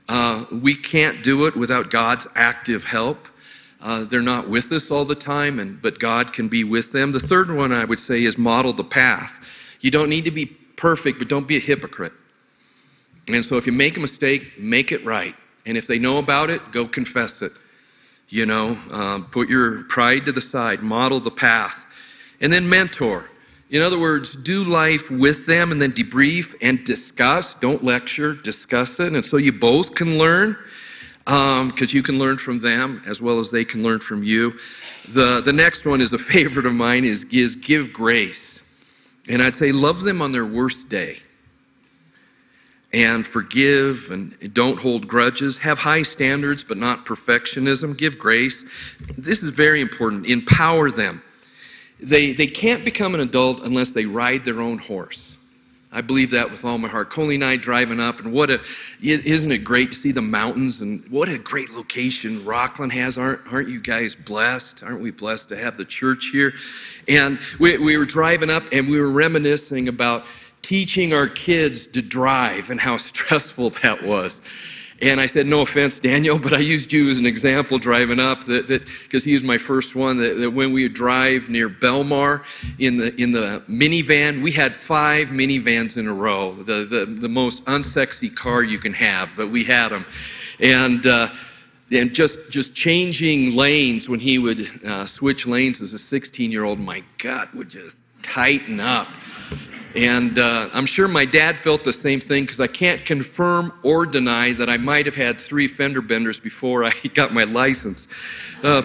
Uh, 0.08 0.44
we 0.50 0.74
can't 0.74 1.22
do 1.22 1.46
it 1.46 1.56
without 1.56 1.90
God's 1.90 2.26
active 2.34 2.84
help. 2.84 3.28
Uh, 3.80 4.04
they're 4.04 4.22
not 4.22 4.48
with 4.48 4.72
us 4.72 4.90
all 4.90 5.04
the 5.04 5.14
time, 5.14 5.58
and, 5.58 5.80
but 5.80 5.98
God 5.98 6.32
can 6.32 6.48
be 6.48 6.64
with 6.64 6.92
them. 6.92 7.12
The 7.12 7.20
third 7.20 7.54
one 7.54 7.72
I 7.72 7.84
would 7.84 8.00
say 8.00 8.22
is 8.22 8.38
model 8.38 8.72
the 8.72 8.84
path. 8.84 9.46
You 9.80 9.90
don't 9.90 10.08
need 10.08 10.24
to 10.24 10.30
be 10.30 10.46
perfect, 10.46 11.18
but 11.18 11.28
don't 11.28 11.46
be 11.46 11.56
a 11.56 11.60
hypocrite. 11.60 12.12
And 13.28 13.44
so 13.44 13.56
if 13.56 13.66
you 13.66 13.72
make 13.72 13.96
a 13.96 14.00
mistake, 14.00 14.58
make 14.58 14.90
it 14.90 15.04
right. 15.04 15.34
And 15.66 15.76
if 15.76 15.86
they 15.86 15.98
know 15.98 16.18
about 16.18 16.50
it, 16.50 16.60
go 16.72 16.86
confess 16.86 17.40
it. 17.42 17.52
You 18.28 18.46
know, 18.46 18.76
um, 18.90 19.26
put 19.26 19.48
your 19.48 19.84
pride 19.84 20.24
to 20.26 20.32
the 20.32 20.40
side, 20.40 20.80
model 20.80 21.20
the 21.20 21.30
path. 21.30 21.84
And 22.40 22.52
then 22.52 22.68
mentor. 22.68 23.30
In 23.74 23.82
other 23.82 23.98
words, 23.98 24.30
do 24.36 24.62
life 24.62 25.10
with 25.10 25.46
them 25.46 25.72
and 25.72 25.82
then 25.82 25.90
debrief 25.90 26.54
and 26.62 26.84
discuss. 26.84 27.54
Don't 27.54 27.82
lecture, 27.82 28.32
discuss 28.32 29.00
it. 29.00 29.12
And 29.12 29.24
so 29.24 29.36
you 29.36 29.50
both 29.50 29.96
can 29.96 30.16
learn 30.16 30.56
because 31.24 31.82
um, 31.82 31.88
you 31.88 32.00
can 32.00 32.20
learn 32.20 32.36
from 32.36 32.60
them 32.60 33.02
as 33.08 33.20
well 33.20 33.40
as 33.40 33.50
they 33.50 33.64
can 33.64 33.82
learn 33.82 33.98
from 33.98 34.22
you. 34.22 34.52
The, 35.08 35.42
the 35.44 35.52
next 35.52 35.84
one 35.84 36.00
is 36.00 36.12
a 36.12 36.18
favorite 36.34 36.66
of 36.66 36.72
mine 36.72 37.04
is, 37.04 37.24
is 37.32 37.56
give 37.56 37.92
grace. 37.92 38.60
And 39.28 39.42
I'd 39.42 39.54
say 39.54 39.72
love 39.72 40.02
them 40.02 40.22
on 40.22 40.30
their 40.30 40.46
worst 40.46 40.88
day. 40.88 41.16
And 42.92 43.26
forgive 43.26 44.12
and 44.12 44.54
don't 44.54 44.78
hold 44.78 45.08
grudges. 45.08 45.56
Have 45.58 45.80
high 45.80 46.02
standards, 46.04 46.62
but 46.62 46.76
not 46.76 47.04
perfectionism. 47.04 47.98
Give 47.98 48.20
grace. 48.20 48.62
This 49.18 49.42
is 49.42 49.52
very 49.52 49.80
important. 49.80 50.26
Empower 50.26 50.92
them. 50.92 51.24
They, 52.04 52.32
they 52.32 52.46
can't 52.46 52.84
become 52.84 53.14
an 53.14 53.20
adult 53.20 53.64
unless 53.64 53.90
they 53.90 54.04
ride 54.04 54.44
their 54.44 54.60
own 54.60 54.78
horse. 54.78 55.34
I 55.94 56.00
believe 56.00 56.32
that 56.32 56.50
with 56.50 56.64
all 56.64 56.76
my 56.76 56.88
heart. 56.88 57.08
Coley 57.08 57.36
and 57.36 57.44
I 57.44 57.56
driving 57.56 58.00
up, 58.00 58.18
and 58.18 58.32
what 58.32 58.50
a, 58.50 58.60
isn't 59.00 59.52
it 59.52 59.62
great 59.62 59.92
to 59.92 59.98
see 59.98 60.10
the 60.10 60.20
mountains 60.20 60.80
and 60.80 61.04
what 61.08 61.28
a 61.28 61.38
great 61.38 61.70
location 61.70 62.44
Rockland 62.44 62.92
has. 62.92 63.16
Aren't, 63.16 63.40
aren't 63.52 63.68
you 63.68 63.80
guys 63.80 64.16
blessed? 64.16 64.82
Aren't 64.82 65.00
we 65.00 65.12
blessed 65.12 65.50
to 65.50 65.56
have 65.56 65.76
the 65.76 65.84
church 65.84 66.30
here? 66.32 66.52
And 67.06 67.38
we, 67.60 67.78
we 67.78 67.96
were 67.96 68.06
driving 68.06 68.50
up 68.50 68.64
and 68.72 68.88
we 68.88 69.00
were 69.00 69.10
reminiscing 69.10 69.88
about 69.88 70.24
teaching 70.62 71.14
our 71.14 71.28
kids 71.28 71.86
to 71.88 72.02
drive 72.02 72.70
and 72.70 72.80
how 72.80 72.96
stressful 72.96 73.70
that 73.70 74.02
was. 74.02 74.40
And 75.04 75.20
I 75.20 75.26
said, 75.26 75.46
no 75.46 75.60
offense, 75.60 76.00
Daniel, 76.00 76.38
but 76.38 76.54
I 76.54 76.60
used 76.60 76.90
you 76.90 77.10
as 77.10 77.18
an 77.18 77.26
example 77.26 77.78
driving 77.78 78.18
up 78.18 78.40
that 78.44 78.90
because 79.02 79.22
he 79.22 79.34
was 79.34 79.44
my 79.44 79.58
first 79.58 79.94
one. 79.94 80.16
That, 80.16 80.38
that, 80.38 80.50
when 80.50 80.72
we 80.72 80.84
would 80.84 80.94
drive 80.94 81.50
near 81.50 81.68
Belmar 81.68 82.42
in 82.78 82.96
the 82.96 83.14
in 83.20 83.30
the 83.30 83.62
minivan, 83.68 84.42
we 84.42 84.50
had 84.50 84.74
five 84.74 85.28
minivans 85.28 85.98
in 85.98 86.08
a 86.08 86.14
row, 86.14 86.54
the 86.54 86.86
the, 86.86 87.04
the 87.04 87.28
most 87.28 87.62
unsexy 87.66 88.34
car 88.34 88.62
you 88.62 88.78
can 88.78 88.94
have, 88.94 89.30
but 89.36 89.48
we 89.48 89.62
had 89.62 89.90
them, 89.90 90.06
and. 90.58 91.06
Uh, 91.06 91.28
and 91.92 92.14
just 92.14 92.38
just 92.50 92.74
changing 92.74 93.54
lanes 93.54 94.08
when 94.08 94.18
he 94.18 94.38
would 94.38 94.66
uh, 94.86 95.04
switch 95.04 95.46
lanes 95.46 95.82
as 95.82 95.92
a 95.92 95.98
16 95.98 96.50
year 96.50 96.64
old, 96.64 96.80
my 96.80 97.04
gut 97.18 97.54
would 97.54 97.68
just 97.68 97.96
tighten 98.22 98.80
up. 98.80 99.06
And 99.96 100.40
uh, 100.40 100.68
I'm 100.74 100.86
sure 100.86 101.06
my 101.06 101.24
dad 101.24 101.56
felt 101.56 101.84
the 101.84 101.92
same 101.92 102.18
thing 102.18 102.44
because 102.44 102.58
I 102.58 102.66
can't 102.66 103.04
confirm 103.04 103.72
or 103.84 104.06
deny 104.06 104.52
that 104.52 104.68
I 104.68 104.76
might 104.76 105.06
have 105.06 105.14
had 105.14 105.40
three 105.40 105.68
fender 105.68 106.02
benders 106.02 106.40
before 106.40 106.84
I 106.84 106.92
got 107.14 107.32
my 107.32 107.44
license. 107.44 108.08
Uh, 108.62 108.82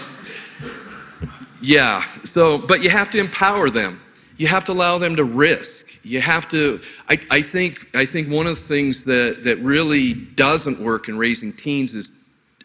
yeah, 1.62 2.02
so, 2.24 2.60
but 2.60 2.84
you 2.84 2.90
have 2.92 3.10
to 3.12 3.20
empower 3.20 3.70
them. 3.70 4.00
You 4.38 4.48
have 4.48 4.64
to 4.66 4.72
allow 4.72 5.00
them 5.00 5.16
to 5.16 5.24
risk. 5.24 5.88
You 6.04 6.22
have 6.22 6.48
to, 6.50 6.80
I, 7.10 7.20
I, 7.32 7.42
think, 7.42 7.90
I 7.96 8.06
think 8.06 8.30
one 8.30 8.46
of 8.46 8.56
the 8.56 8.64
things 8.64 9.04
that, 9.06 9.42
that 9.44 9.58
really 9.60 10.14
doesn't 10.14 10.80
work 10.80 11.10
in 11.10 11.18
raising 11.18 11.52
teens 11.52 11.94
is, 11.96 12.10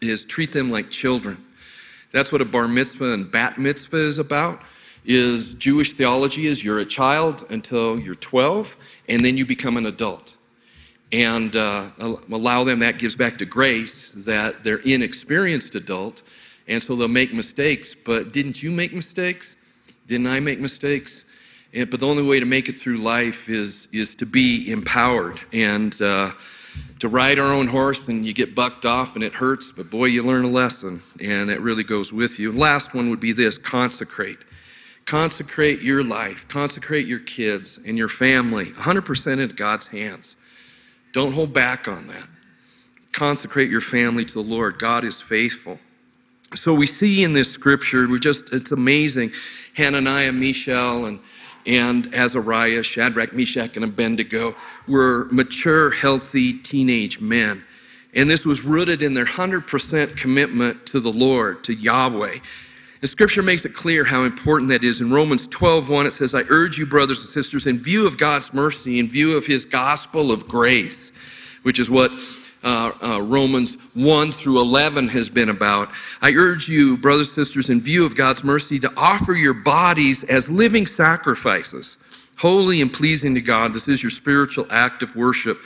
is 0.01 0.23
treat 0.23 0.53
them 0.53 0.69
like 0.69 0.89
children. 0.89 1.43
That's 2.11 2.31
what 2.31 2.41
a 2.41 2.45
bar 2.45 2.67
mitzvah 2.67 3.11
and 3.11 3.29
bat 3.29 3.57
mitzvah 3.57 3.97
is 3.97 4.19
about 4.19 4.61
is 5.05 5.53
Jewish 5.53 5.93
theology 5.93 6.47
is 6.47 6.63
you're 6.63 6.79
a 6.79 6.85
child 6.85 7.45
until 7.49 7.99
you're 7.99 8.15
12, 8.15 8.75
and 9.07 9.23
then 9.23 9.37
you 9.37 9.45
become 9.45 9.77
an 9.77 9.85
adult. 9.85 10.35
And 11.11 11.55
uh, 11.55 11.89
allow 12.31 12.63
them, 12.63 12.79
that 12.79 12.97
gives 12.97 13.15
back 13.15 13.37
to 13.37 13.45
grace, 13.45 14.13
that 14.17 14.63
they're 14.63 14.81
inexperienced 14.85 15.75
adult, 15.75 16.23
and 16.67 16.81
so 16.81 16.95
they'll 16.95 17.07
make 17.07 17.33
mistakes. 17.33 17.95
But 18.05 18.33
didn't 18.33 18.63
you 18.63 18.71
make 18.71 18.93
mistakes? 18.93 19.55
Didn't 20.07 20.27
I 20.27 20.39
make 20.39 20.59
mistakes? 20.59 21.23
And, 21.73 21.89
but 21.89 21.99
the 21.99 22.07
only 22.07 22.23
way 22.23 22.39
to 22.39 22.45
make 22.45 22.69
it 22.69 22.73
through 22.73 22.97
life 22.97 23.49
is, 23.49 23.87
is 23.91 24.15
to 24.15 24.25
be 24.25 24.71
empowered 24.71 25.39
and 25.53 25.95
uh, 26.01 26.31
to 26.99 27.07
ride 27.07 27.37
our 27.37 27.53
own 27.53 27.67
horse, 27.67 28.07
and 28.07 28.25
you 28.25 28.33
get 28.33 28.55
bucked 28.55 28.85
off 28.85 29.15
and 29.15 29.23
it 29.23 29.33
hurts, 29.33 29.71
but 29.71 29.89
boy, 29.91 30.05
you 30.05 30.23
learn 30.23 30.45
a 30.45 30.49
lesson, 30.49 31.01
and 31.21 31.49
it 31.49 31.59
really 31.61 31.83
goes 31.83 32.11
with 32.11 32.39
you. 32.39 32.51
last 32.51 32.93
one 32.93 33.09
would 33.09 33.19
be 33.19 33.31
this 33.31 33.57
consecrate. 33.57 34.39
Consecrate 35.05 35.81
your 35.81 36.03
life, 36.03 36.47
consecrate 36.47 37.05
your 37.05 37.19
kids 37.19 37.77
and 37.85 37.97
your 37.97 38.07
family 38.07 38.65
100% 38.65 39.39
into 39.39 39.53
God's 39.53 39.87
hands. 39.87 40.35
Don't 41.13 41.33
hold 41.33 41.53
back 41.53 41.87
on 41.87 42.07
that. 42.07 42.27
Consecrate 43.11 43.69
your 43.69 43.81
family 43.81 44.25
to 44.25 44.33
the 44.33 44.41
Lord. 44.41 44.79
God 44.79 45.03
is 45.03 45.21
faithful. 45.21 45.79
So 46.55 46.73
we 46.73 46.87
see 46.87 47.23
in 47.23 47.33
this 47.33 47.51
scripture, 47.51 48.07
we 48.07 48.19
just, 48.19 48.51
it's 48.51 48.71
amazing. 48.71 49.31
Hananiah, 49.75 50.31
Mishael, 50.31 51.05
and, 51.05 51.19
and 51.65 52.13
Azariah, 52.13 52.83
Shadrach, 52.83 53.33
Meshach, 53.33 53.75
and 53.75 53.85
Abednego 53.85 54.55
were 54.87 55.27
mature, 55.31 55.91
healthy 55.91 56.53
teenage 56.59 57.19
men. 57.19 57.63
And 58.13 58.29
this 58.29 58.45
was 58.45 58.63
rooted 58.63 59.01
in 59.01 59.13
their 59.13 59.25
100% 59.25 60.17
commitment 60.17 60.85
to 60.87 60.99
the 60.99 61.11
Lord, 61.11 61.63
to 61.65 61.73
Yahweh. 61.73 62.39
The 63.05 63.11
scripture 63.11 63.43
makes 63.43 63.63
it 63.65 63.75
clear 63.75 64.03
how 64.03 64.23
important 64.23 64.69
that 64.69 64.83
is. 64.83 64.99
In 64.99 65.11
Romans 65.11 65.45
12, 65.45 65.89
1, 65.89 66.07
it 66.07 66.13
says, 66.13 66.33
I 66.33 66.41
urge 66.49 66.79
you, 66.79 66.87
brothers 66.87 67.19
and 67.19 67.29
sisters, 67.29 67.67
in 67.67 67.77
view 67.77 68.07
of 68.07 68.17
God's 68.17 68.51
mercy, 68.51 68.97
in 68.97 69.07
view 69.07 69.37
of 69.37 69.45
his 69.45 69.63
gospel 69.63 70.31
of 70.31 70.47
grace, 70.47 71.11
which 71.61 71.77
is 71.77 71.87
what 71.87 72.09
uh, 72.63 72.91
uh, 73.03 73.21
Romans 73.21 73.77
1 73.93 74.31
through 74.31 74.59
11 74.59 75.09
has 75.09 75.29
been 75.29 75.49
about. 75.49 75.89
I 76.23 76.31
urge 76.31 76.67
you, 76.67 76.97
brothers 76.97 77.27
and 77.27 77.35
sisters, 77.35 77.69
in 77.69 77.79
view 77.79 78.07
of 78.07 78.17
God's 78.17 78.43
mercy, 78.43 78.79
to 78.79 78.91
offer 78.97 79.33
your 79.33 79.53
bodies 79.53 80.23
as 80.23 80.49
living 80.49 80.87
sacrifices, 80.87 81.97
holy 82.39 82.81
and 82.81 82.91
pleasing 82.91 83.35
to 83.35 83.41
God. 83.41 83.75
This 83.75 83.87
is 83.87 84.01
your 84.01 84.09
spiritual 84.09 84.65
act 84.71 85.03
of 85.03 85.15
worship. 85.15 85.59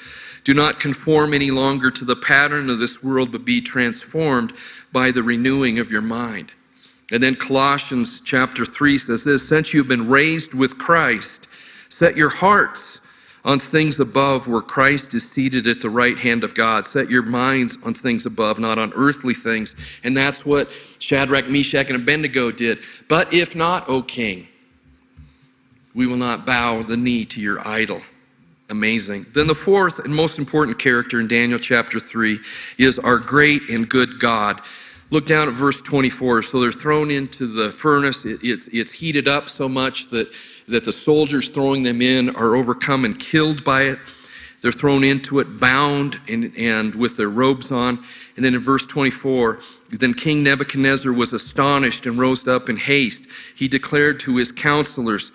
Do 0.44 0.54
not 0.54 0.82
conform 0.82 1.34
any 1.34 1.52
longer 1.52 1.90
to 1.90 2.04
the 2.04 2.18
pattern 2.18 2.70
of 2.70 2.80
this 2.80 3.02
world, 3.02 3.32
but 3.32 3.46
be 3.46 3.62
transformed 3.62 4.52
by 4.92 5.12
the 5.12 5.24
renewing 5.24 5.80
of 5.80 5.90
your 5.90 6.02
mind. 6.02 6.52
And 7.12 7.24
then 7.24 7.36
Colossians 7.36 8.22
chapter 8.22 8.66
3 8.66 8.98
says 8.98 9.24
this 9.24 9.48
Since 9.48 9.74
you've 9.74 9.88
been 9.88 10.08
raised 10.08 10.54
with 10.54 10.78
Christ, 10.78 11.48
set 11.90 12.16
your 12.16 12.30
hearts 12.30 13.00
on 13.46 13.58
things 13.58 14.00
above 14.00 14.48
where 14.48 14.62
Christ 14.62 15.14
is 15.14 15.30
seated 15.30 15.66
at 15.68 15.82
the 15.82 15.90
right 15.90 16.18
hand 16.18 16.44
of 16.44 16.54
God. 16.54 16.86
Set 16.86 17.10
your 17.10 17.24
minds 17.24 17.78
on 17.84 17.94
things 17.94 18.26
above, 18.26 18.60
not 18.60 18.78
on 18.78 18.92
earthly 18.96 19.34
things. 19.34 19.76
And 20.04 20.16
that's 20.16 20.46
what 20.46 20.72
Shadrach, 21.00 21.50
Meshach, 21.50 21.88
and 21.90 21.96
Abednego 21.96 22.52
did. 22.52 22.80
But 23.08 23.34
if 23.34 23.56
not, 23.56 23.88
O 23.88 24.02
king, 24.02 24.48
we 25.96 26.06
will 26.06 26.18
not 26.18 26.46
bow 26.46 26.82
the 26.82 26.98
knee 26.98 27.26
to 27.26 27.42
your 27.42 27.66
idol. 27.68 28.02
Amazing. 28.70 29.26
Then 29.34 29.48
the 29.48 29.56
fourth 29.56 30.00
and 30.00 30.14
most 30.14 30.38
important 30.38 30.78
character 30.78 31.20
in 31.20 31.28
Daniel 31.28 31.58
chapter 31.58 32.00
3 32.00 32.38
is 32.78 33.00
our 33.00 33.18
great 33.18 33.68
and 33.70 33.90
good 33.90 34.20
God. 34.20 34.62
Look 35.12 35.26
down 35.26 35.48
at 35.48 35.56
verse 35.56 35.82
24. 35.82 36.44
So 36.44 36.60
they're 36.60 36.72
thrown 36.72 37.10
into 37.10 37.48
the 37.48 37.70
furnace. 37.70 38.26
It, 38.26 38.40
it's, 38.44 38.68
it's 38.68 38.92
heated 38.92 39.28
up 39.28 39.50
so 39.50 39.68
much 39.68 40.10
that, 40.10 40.32
that 40.68 40.86
the 40.86 40.92
soldiers 40.92 41.48
throwing 41.48 41.84
them 41.84 42.02
in 42.02 42.36
are 42.36 42.56
overcome 42.56 43.06
and 43.06 43.20
killed 43.20 43.64
by 43.64 43.84
it. 43.84 44.00
They're 44.62 44.72
thrown 44.72 45.04
into 45.04 45.40
it, 45.40 45.60
bound 45.60 46.20
and, 46.28 46.52
and 46.58 46.94
with 46.94 47.16
their 47.16 47.30
robes 47.30 47.72
on. 47.72 48.00
And 48.36 48.46
then 48.46 48.54
in 48.54 48.60
verse 48.60 48.86
24, 48.86 49.60
then 49.92 50.14
King 50.14 50.44
Nebuchadnezzar 50.44 51.12
was 51.14 51.34
astonished 51.34 52.06
and 52.06 52.20
rose 52.20 52.46
up 52.48 52.70
in 52.70 52.78
haste. 52.78 53.26
He 53.56 53.68
declared 53.68 54.20
to 54.22 54.36
his 54.36 54.52
counselors, 54.52 55.32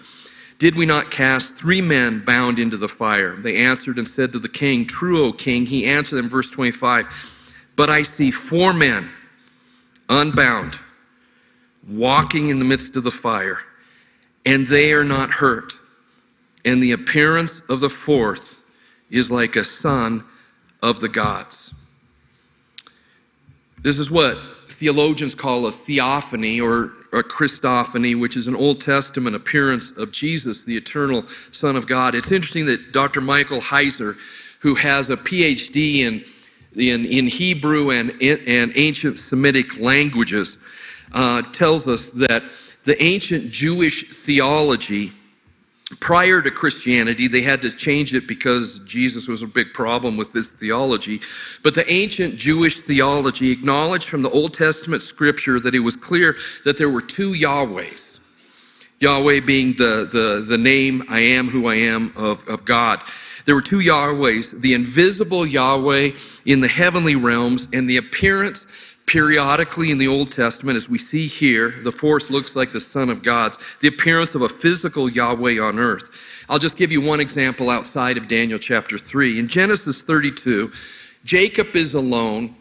Did 0.59 0.77
we 0.77 0.85
not 0.85 1.11
cast 1.11 1.57
three 1.57 1.81
men 1.81 2.23
bound 2.25 2.59
into 2.59 2.77
the 2.77 2.89
fire? 2.89 3.35
They 3.35 3.57
answered 3.57 3.99
and 3.99 4.07
said 4.07 4.33
to 4.33 4.39
the 4.39 4.49
king, 4.49 4.85
True, 4.85 5.29
O 5.29 5.33
king. 5.33 5.67
He 5.67 5.87
answered 5.87 6.17
them, 6.17 6.29
verse 6.29 6.51
25, 6.51 7.73
But 7.77 7.89
I 7.89 8.03
see 8.03 8.31
four 8.31 8.75
men 8.75 9.09
unbound, 10.09 10.79
walking 11.89 12.49
in 12.49 12.59
the 12.59 12.65
midst 12.65 12.97
of 12.97 13.05
the 13.05 13.11
fire, 13.11 13.61
and 14.47 14.67
they 14.67 14.93
are 14.93 15.05
not 15.05 15.31
hurt. 15.31 15.75
And 16.65 16.83
the 16.83 16.93
appearance 16.93 17.61
of 17.69 17.81
the 17.81 17.91
fourth 17.91 18.59
is 19.11 19.31
like 19.31 19.57
a 19.57 19.65
son 19.65 20.25
of 20.83 21.01
the 21.01 21.09
gods. 21.09 21.73
This 23.83 23.99
is 23.99 24.11
what 24.11 24.39
theologians 24.69 25.35
call 25.35 25.67
a 25.67 25.71
theophany 25.71 26.61
or 26.61 26.93
a 27.13 27.23
Christophany, 27.23 28.19
which 28.19 28.37
is 28.37 28.47
an 28.47 28.57
Old 28.57 28.81
Testament 28.81 29.37
appearance 29.37 29.93
of 29.93 30.11
Jesus, 30.11 30.65
the 30.65 30.77
eternal 30.77 31.25
Son 31.53 31.77
of 31.77 31.87
God. 31.87 32.15
It's 32.15 32.33
interesting 32.33 32.67
that 32.67 32.93
Dr. 32.93 33.21
Michael 33.21 33.61
Heiser, 33.61 34.17
who 34.61 34.75
has 34.75 35.11
a 35.11 35.17
PhD 35.17 35.99
in 35.99 36.25
in, 36.77 37.05
in 37.05 37.27
Hebrew 37.27 37.91
and, 37.91 38.11
and 38.23 38.73
ancient 38.75 39.19
Semitic 39.19 39.79
languages 39.81 40.57
uh, 41.13 41.43
tells 41.53 41.87
us 41.89 42.11
that 42.11 42.43
the 42.85 43.03
ancient 43.03 43.51
Jewish 43.51 44.11
theology, 44.11 45.11
prior 46.01 46.43
to 46.43 46.51
Christianity, 46.51 47.29
they 47.29 47.43
had 47.43 47.63
to 47.63 47.71
change 47.71 48.13
it 48.13 48.27
because 48.27 48.79
Jesus 48.81 49.27
was 49.27 49.43
a 49.43 49.47
big 49.47 49.73
problem 49.73 50.17
with 50.17 50.33
this 50.33 50.49
theology. 50.49 51.21
But 51.63 51.75
the 51.75 51.91
ancient 51.91 52.37
Jewish 52.37 52.81
theology 52.81 53.51
acknowledged 53.51 54.09
from 54.09 54.23
the 54.23 54.31
Old 54.31 54.53
Testament 54.53 55.03
scripture 55.03 55.59
that 55.61 55.75
it 55.75 55.81
was 55.81 55.97
clear 55.97 56.37
that 56.65 56.77
there 56.77 56.91
were 56.91 57.01
two 57.01 57.33
Yahwehs. 57.33 58.19
Yahweh 59.01 59.41
being 59.41 59.75
the, 59.75 60.09
the, 60.11 60.45
the 60.47 60.59
name 60.59 61.03
I 61.09 61.21
am 61.21 61.49
who 61.49 61.69
I 61.69 61.75
am 61.75 62.13
of, 62.17 62.47
of 62.49 62.65
God. 62.65 63.01
There 63.45 63.55
were 63.55 63.63
two 63.63 63.81
Yahwehs 63.81 64.61
the 64.61 64.75
invisible 64.75 65.47
Yahweh 65.47 66.13
in 66.47 66.61
the 66.61 66.69
heavenly 66.69 67.17
realms, 67.17 67.69
and 67.73 67.89
the 67.89 67.97
appearance 67.97 68.67
periodically 69.07 69.91
in 69.91 69.99
the 69.99 70.09
Old 70.09 70.31
Testament, 70.33 70.77
as 70.77 70.89
we 70.89 70.99
see 70.99 71.27
here, 71.27 71.71
the 71.83 71.93
force 71.93 72.31
looks 72.31 72.57
like 72.57 72.73
the 72.73 72.81
Son 72.81 73.11
of 73.11 73.23
God's, 73.23 73.59
the 73.81 73.89
appearance 73.89 74.35
of 74.35 74.43
a 74.43 74.49
physical 74.49 75.11
Yahweh 75.11 75.61
on 75.61 75.79
earth. 75.79 76.11
I'll 76.49 76.59
just 76.59 76.77
give 76.77 76.91
you 76.91 77.01
one 77.01 77.21
example 77.21 77.71
outside 77.71 78.17
of 78.17 78.29
Daniel 78.29 78.59
chapter 78.59 78.99
3. 78.99 79.39
In 79.39 79.47
Genesis 79.47 80.01
32, 80.01 80.71
Jacob 81.25 81.75
is 81.77 81.95
alone 81.95 82.55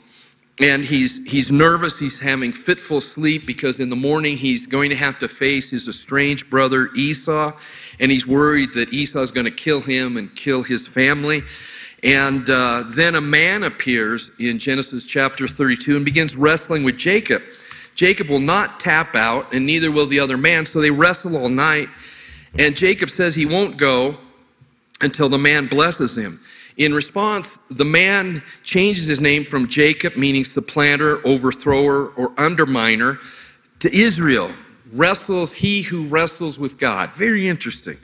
and 0.59 0.83
he's, 0.83 1.25
he's 1.25 1.51
nervous. 1.51 1.97
He's 1.97 2.19
having 2.19 2.51
fitful 2.51 3.01
sleep 3.01 3.45
because 3.45 3.79
in 3.79 3.89
the 3.89 3.95
morning 3.95 4.37
he's 4.37 4.67
going 4.67 4.89
to 4.91 4.95
have 4.95 5.17
to 5.19 5.27
face 5.27 5.69
his 5.69 5.87
estranged 5.87 6.49
brother 6.49 6.89
Esau, 6.95 7.53
and 7.99 8.11
he's 8.11 8.27
worried 8.27 8.73
that 8.73 8.93
Esau 8.93 9.21
is 9.21 9.31
going 9.31 9.45
to 9.45 9.51
kill 9.51 9.81
him 9.81 10.17
and 10.17 10.33
kill 10.35 10.63
his 10.63 10.87
family. 10.87 11.41
And 12.03 12.49
uh, 12.49 12.83
then 12.89 13.15
a 13.15 13.21
man 13.21 13.63
appears 13.63 14.29
in 14.39 14.59
Genesis 14.59 15.05
chapter 15.05 15.47
32 15.47 15.95
and 15.95 16.05
begins 16.05 16.35
wrestling 16.35 16.83
with 16.83 16.97
Jacob. 16.97 17.41
Jacob 17.95 18.27
will 18.27 18.39
not 18.39 18.79
tap 18.79 19.15
out, 19.15 19.53
and 19.53 19.65
neither 19.65 19.91
will 19.91 20.07
the 20.07 20.19
other 20.19 20.37
man, 20.37 20.65
so 20.65 20.81
they 20.81 20.89
wrestle 20.91 21.37
all 21.37 21.49
night. 21.49 21.87
And 22.57 22.75
Jacob 22.75 23.09
says 23.09 23.35
he 23.35 23.45
won't 23.45 23.77
go 23.77 24.17
until 25.01 25.29
the 25.29 25.37
man 25.37 25.67
blesses 25.67 26.17
him. 26.17 26.39
In 26.77 26.93
response, 26.93 27.57
the 27.69 27.85
man 27.85 28.41
changes 28.63 29.05
his 29.05 29.19
name 29.19 29.43
from 29.43 29.67
Jacob, 29.67 30.15
meaning 30.15 30.43
supplanter, 30.43 31.25
overthrower, 31.25 32.09
or 32.09 32.29
underminer, 32.35 33.19
to 33.79 33.95
Israel, 33.95 34.49
wrestles 34.93 35.51
he 35.51 35.81
who 35.81 36.07
wrestles 36.07 36.57
with 36.57 36.79
God. 36.79 37.09
Very 37.11 37.47
interesting. 37.47 37.97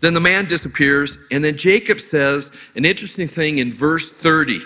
Then 0.00 0.12
the 0.12 0.20
man 0.20 0.44
disappears, 0.46 1.16
and 1.30 1.42
then 1.42 1.56
Jacob 1.56 2.00
says 2.00 2.50
an 2.76 2.84
interesting 2.84 3.28
thing 3.28 3.58
in 3.58 3.70
verse 3.70 4.10
30. 4.10 4.60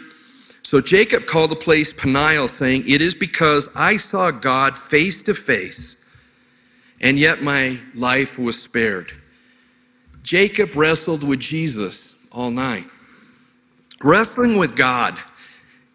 So 0.62 0.81
Jacob 0.81 1.26
called 1.26 1.50
the 1.50 1.57
place 1.57 1.92
Peniel, 1.92 2.48
saying, 2.48 2.85
It 2.87 3.00
is 3.00 3.14
because 3.14 3.68
I 3.74 3.96
saw 3.96 4.31
God 4.31 4.76
face 4.76 5.22
to 5.22 5.35
face, 5.35 5.96
and 7.00 7.18
yet 7.18 7.42
my 7.42 7.78
life 7.94 8.38
was 8.38 8.61
spared. 8.61 9.12
Jacob 10.22 10.74
wrestled 10.74 11.26
with 11.26 11.40
Jesus 11.40 12.14
all 12.33 12.50
night. 12.50 12.85
Wrestling 14.02 14.59
with 14.59 14.76
God 14.76 15.16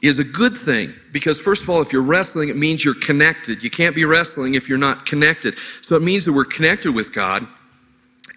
is 0.04 0.20
a 0.20 0.24
good 0.24 0.54
thing 0.54 0.94
because, 1.14 1.40
first 1.40 1.64
of 1.64 1.70
all, 1.70 1.82
if 1.82 1.94
you're 1.94 2.04
wrestling, 2.04 2.50
it 2.50 2.58
means 2.58 2.84
you're 2.84 2.94
connected. 2.94 3.64
You 3.64 3.70
can't 3.70 3.96
be 3.96 4.04
wrestling 4.04 4.56
if 4.56 4.68
you're 4.68 4.78
not 4.78 5.06
connected. 5.06 5.58
So 5.82 5.96
it 5.96 6.02
means 6.02 6.26
that 6.26 6.34
we're 6.34 6.44
connected 6.44 6.92
with 6.92 7.14
God. 7.14 7.48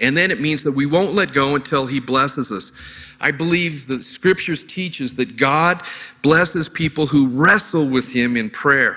And 0.00 0.16
then 0.16 0.30
it 0.30 0.40
means 0.40 0.62
that 0.62 0.72
we 0.72 0.86
won't 0.86 1.12
let 1.12 1.32
go 1.32 1.56
until 1.56 1.86
He 1.86 1.98
blesses 1.98 2.52
us. 2.52 2.70
I 3.20 3.32
believe 3.32 3.88
the 3.88 4.00
scriptures 4.02 4.62
teaches 4.62 5.16
that 5.16 5.36
God 5.36 5.80
blesses 6.22 6.68
people 6.68 7.06
who 7.06 7.28
wrestle 7.30 7.88
with 7.88 8.12
Him 8.12 8.36
in 8.36 8.48
prayer. 8.48 8.96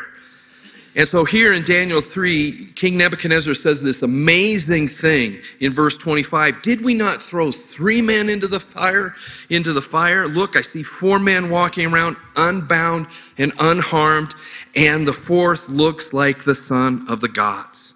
And 0.96 1.08
so 1.08 1.24
here 1.24 1.54
in 1.54 1.64
Daniel 1.64 2.02
3, 2.02 2.72
King 2.74 2.98
Nebuchadnezzar 2.98 3.54
says 3.54 3.82
this 3.82 4.02
amazing 4.02 4.88
thing 4.88 5.38
in 5.60 5.72
verse 5.72 5.96
25. 5.96 6.62
Did 6.64 6.84
we 6.84 6.96
not 6.96 7.22
throw 7.22 7.52
three 7.52 8.02
men 8.02 8.28
into 8.28 8.48
the 8.48 8.60
fire? 8.60 9.16
Into 9.50 9.72
the 9.72 9.82
fire? 9.82 10.28
Look, 10.28 10.56
I 10.56 10.62
see 10.62 10.82
four 10.82 11.20
men 11.20 11.52
walking 11.52 11.94
around 11.94 12.18
unbound 12.36 13.08
and 13.38 13.52
unharmed, 13.60 14.34
and 14.76 15.08
the 15.08 15.14
fourth 15.14 15.70
looks 15.70 16.12
like 16.12 16.44
the 16.44 16.56
son 16.56 17.06
of 17.08 17.22
the 17.22 17.30
gods. 17.30 17.94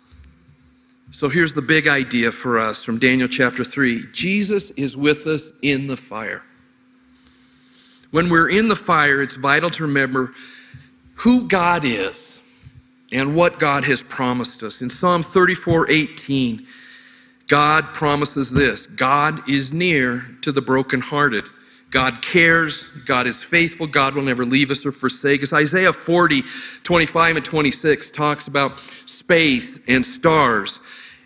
So 1.09 1.29
here's 1.29 1.53
the 1.53 1.61
big 1.61 1.87
idea 1.87 2.31
for 2.31 2.59
us 2.59 2.83
from 2.83 2.99
Daniel 2.99 3.27
chapter 3.27 3.63
3. 3.63 4.03
Jesus 4.13 4.69
is 4.71 4.95
with 4.95 5.25
us 5.25 5.51
in 5.63 5.87
the 5.87 5.97
fire. 5.97 6.43
When 8.11 8.29
we're 8.29 8.49
in 8.49 8.67
the 8.67 8.75
fire, 8.75 9.21
it's 9.21 9.35
vital 9.35 9.71
to 9.71 9.83
remember 9.83 10.31
who 11.15 11.47
God 11.47 11.83
is 11.85 12.32
and 13.13 13.35
what 13.35 13.59
God 13.59 13.85
has 13.85 14.01
promised 14.01 14.63
us. 14.63 14.81
In 14.81 14.89
Psalm 14.89 15.23
34 15.23 15.89
18, 15.89 16.65
God 17.47 17.85
promises 17.93 18.49
this 18.49 18.87
God 18.87 19.47
is 19.49 19.71
near 19.71 20.25
to 20.41 20.51
the 20.51 20.61
brokenhearted. 20.61 21.45
God 21.91 22.23
cares. 22.23 22.83
God 23.05 23.27
is 23.27 23.41
faithful. 23.43 23.85
God 23.85 24.15
will 24.15 24.23
never 24.23 24.43
leave 24.43 24.71
us 24.71 24.83
or 24.83 24.91
forsake 24.91 25.43
us. 25.43 25.53
Isaiah 25.53 25.93
40, 25.93 26.41
25 26.81 27.35
and 27.35 27.45
26 27.45 28.09
talks 28.09 28.47
about 28.47 28.79
space 29.05 29.79
and 29.87 30.03
stars. 30.03 30.79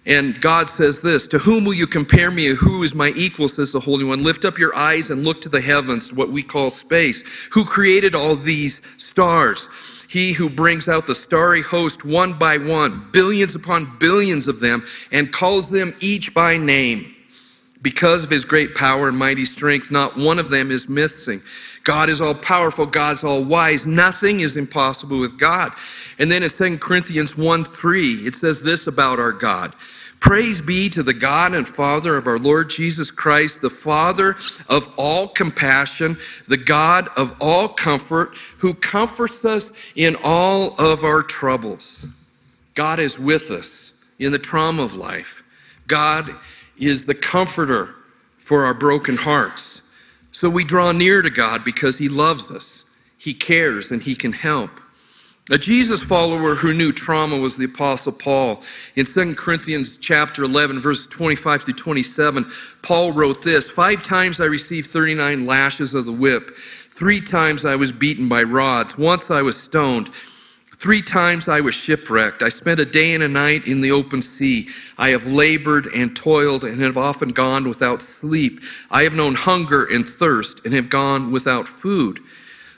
And 0.05 0.39
God 0.41 0.67
says 0.67 1.01
this 1.01 1.25
To 1.27 1.39
whom 1.39 1.63
will 1.63 1.73
you 1.73 1.87
compare 1.87 2.31
me? 2.31 2.47
Who 2.47 2.83
is 2.83 2.93
my 2.93 3.13
equal? 3.15 3.47
says 3.47 3.71
the 3.71 3.79
Holy 3.79 4.03
One. 4.03 4.23
Lift 4.23 4.43
up 4.43 4.57
your 4.57 4.75
eyes 4.75 5.09
and 5.09 5.23
look 5.23 5.39
to 5.41 5.49
the 5.49 5.61
heavens, 5.61 6.11
what 6.11 6.29
we 6.29 6.43
call 6.43 6.69
space. 6.69 7.23
Who 7.51 7.63
created 7.63 8.13
all 8.13 8.35
these 8.35 8.81
stars? 8.97 9.69
He 10.17 10.33
who 10.33 10.49
brings 10.49 10.87
out 10.87 11.05
the 11.05 11.13
starry 11.13 11.61
host 11.61 12.03
one 12.03 12.33
by 12.33 12.57
one, 12.57 13.07
billions 13.11 13.53
upon 13.53 13.85
billions 13.99 14.47
of 14.47 14.59
them, 14.59 14.83
and 15.11 15.31
calls 15.31 15.69
them 15.69 15.93
each 16.01 16.33
by 16.33 16.57
name. 16.57 17.13
Because 17.83 18.23
of 18.23 18.31
his 18.31 18.43
great 18.43 18.73
power 18.73 19.09
and 19.09 19.15
mighty 19.19 19.45
strength, 19.45 19.91
not 19.91 20.17
one 20.17 20.39
of 20.39 20.49
them 20.49 20.71
is 20.71 20.89
missing. 20.89 21.39
God 21.83 22.09
is 22.09 22.19
all 22.19 22.33
powerful, 22.33 22.87
God's 22.87 23.23
all 23.23 23.45
wise. 23.45 23.85
Nothing 23.85 24.39
is 24.39 24.57
impossible 24.57 25.19
with 25.19 25.37
God. 25.37 25.71
And 26.17 26.31
then 26.31 26.41
in 26.41 26.49
2 26.49 26.79
Corinthians 26.79 27.37
1 27.37 27.63
3, 27.63 28.13
it 28.13 28.33
says 28.33 28.63
this 28.63 28.87
about 28.87 29.19
our 29.19 29.33
God. 29.33 29.71
Praise 30.19 30.61
be 30.61 30.89
to 30.89 31.03
the 31.03 31.13
God 31.13 31.53
and 31.53 31.67
Father 31.67 32.17
of 32.17 32.27
our 32.27 32.39
Lord 32.39 32.69
Jesus 32.69 33.11
Christ, 33.11 33.61
the 33.61 33.69
Father 33.69 34.35
of 34.67 34.93
all 34.97 35.27
compassion, 35.27 36.17
the 36.47 36.57
God 36.57 37.07
of 37.15 37.35
all 37.39 37.69
comfort, 37.69 38.35
who 38.57 38.73
comforts 38.73 39.45
us 39.45 39.71
in 39.95 40.15
all 40.23 40.73
of 40.79 41.03
our 41.03 41.21
troubles. 41.21 42.05
God 42.73 42.99
is 42.99 43.17
with 43.17 43.51
us 43.51 43.93
in 44.19 44.31
the 44.31 44.39
trauma 44.39 44.83
of 44.83 44.95
life. 44.95 45.43
God 45.87 46.29
is 46.77 47.05
the 47.05 47.15
comforter 47.15 47.95
for 48.37 48.65
our 48.65 48.73
broken 48.73 49.17
hearts. 49.17 49.81
So 50.31 50.49
we 50.49 50.63
draw 50.63 50.91
near 50.91 51.21
to 51.21 51.29
God 51.29 51.63
because 51.63 51.97
He 51.97 52.09
loves 52.09 52.51
us, 52.51 52.85
He 53.17 53.33
cares, 53.33 53.91
and 53.91 54.01
He 54.01 54.15
can 54.15 54.33
help. 54.33 54.79
A 55.49 55.57
Jesus 55.57 56.03
follower 56.03 56.55
who 56.55 56.73
knew 56.73 56.91
trauma 56.91 57.37
was 57.37 57.55
the 57.55 57.65
apostle 57.65 58.11
Paul. 58.11 58.61
In 58.95 59.05
2 59.05 59.35
Corinthians 59.35 59.95
chapter 59.95 60.43
11 60.43 60.79
verses 60.79 61.07
25 61.07 61.61
through 61.61 61.73
27, 61.75 62.45
Paul 62.81 63.13
wrote 63.13 63.43
this, 63.43 63.63
5 63.63 64.01
times 64.01 64.41
I 64.41 64.45
received 64.45 64.89
39 64.89 65.45
lashes 65.45 65.95
of 65.95 66.05
the 66.05 66.11
whip. 66.11 66.51
3 66.89 67.21
times 67.21 67.63
I 67.63 67.77
was 67.77 67.93
beaten 67.93 68.27
by 68.27 68.43
rods. 68.43 68.97
Once 68.97 69.31
I 69.31 69.41
was 69.41 69.55
stoned. 69.55 70.09
Three 70.77 71.01
times 71.01 71.47
I 71.47 71.61
was 71.61 71.73
shipwrecked. 71.73 72.43
I 72.43 72.49
spent 72.49 72.79
a 72.79 72.85
day 72.85 73.15
and 73.15 73.23
a 73.23 73.27
night 73.27 73.67
in 73.67 73.81
the 73.81 73.91
open 73.91 74.21
sea. 74.21 74.67
I 74.99 75.09
have 75.09 75.25
labored 75.25 75.87
and 75.95 76.15
toiled 76.15 76.63
and 76.63 76.79
have 76.81 76.97
often 76.97 77.29
gone 77.29 77.67
without 77.67 78.03
sleep. 78.03 78.59
I 78.91 79.01
have 79.01 79.15
known 79.15 79.33
hunger 79.33 79.85
and 79.85 80.07
thirst 80.07 80.61
and 80.65 80.75
have 80.75 80.89
gone 80.89 81.31
without 81.31 81.67
food. 81.67 82.19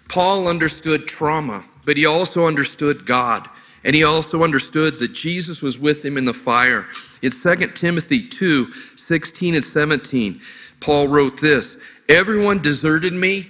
Paul 0.08 0.48
understood 0.48 1.10
trauma 1.10 1.66
but 1.86 1.98
he 1.98 2.06
also 2.06 2.46
understood 2.46 3.06
God. 3.06 3.48
And 3.84 3.96
he 3.96 4.04
also 4.04 4.44
understood 4.44 5.00
that 5.00 5.14
Jesus 5.14 5.62
was 5.62 5.78
with 5.78 6.04
him 6.04 6.18
in 6.18 6.26
the 6.26 6.34
fire. 6.34 6.86
In 7.22 7.32
2 7.32 7.56
Timothy 7.74 8.28
2 8.28 8.66
16 8.66 9.56
and 9.56 9.64
17, 9.64 10.40
Paul 10.80 11.08
wrote 11.08 11.40
this 11.40 11.78
Everyone 12.08 12.62
deserted 12.62 13.14
me, 13.14 13.46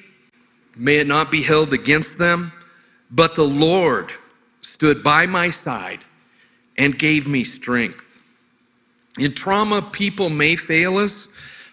may 0.76 1.00
it 1.00 1.08
not 1.08 1.32
be 1.32 1.42
held 1.42 1.74
against 1.74 2.18
them, 2.18 2.52
but 3.12 3.36
the 3.36 3.44
Lord 3.44 4.12
stood 4.62 5.04
by 5.04 5.26
my 5.26 5.50
side 5.50 6.00
and 6.78 6.98
gave 6.98 7.28
me 7.28 7.44
strength. 7.44 8.06
In 9.18 9.34
trauma, 9.34 9.82
people 9.82 10.30
may 10.30 10.56
fail 10.56 10.98
us, 10.98 11.28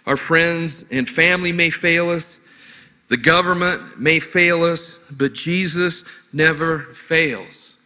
our 0.06 0.16
friends 0.16 0.84
and 0.90 1.08
family 1.08 1.52
may 1.52 1.70
fail 1.70 2.10
us, 2.10 2.36
the 3.08 3.16
government 3.16 4.00
may 4.00 4.18
fail 4.18 4.64
us, 4.64 4.96
but 5.10 5.32
Jesus 5.32 6.04
never 6.32 6.80
fails. 6.80 7.76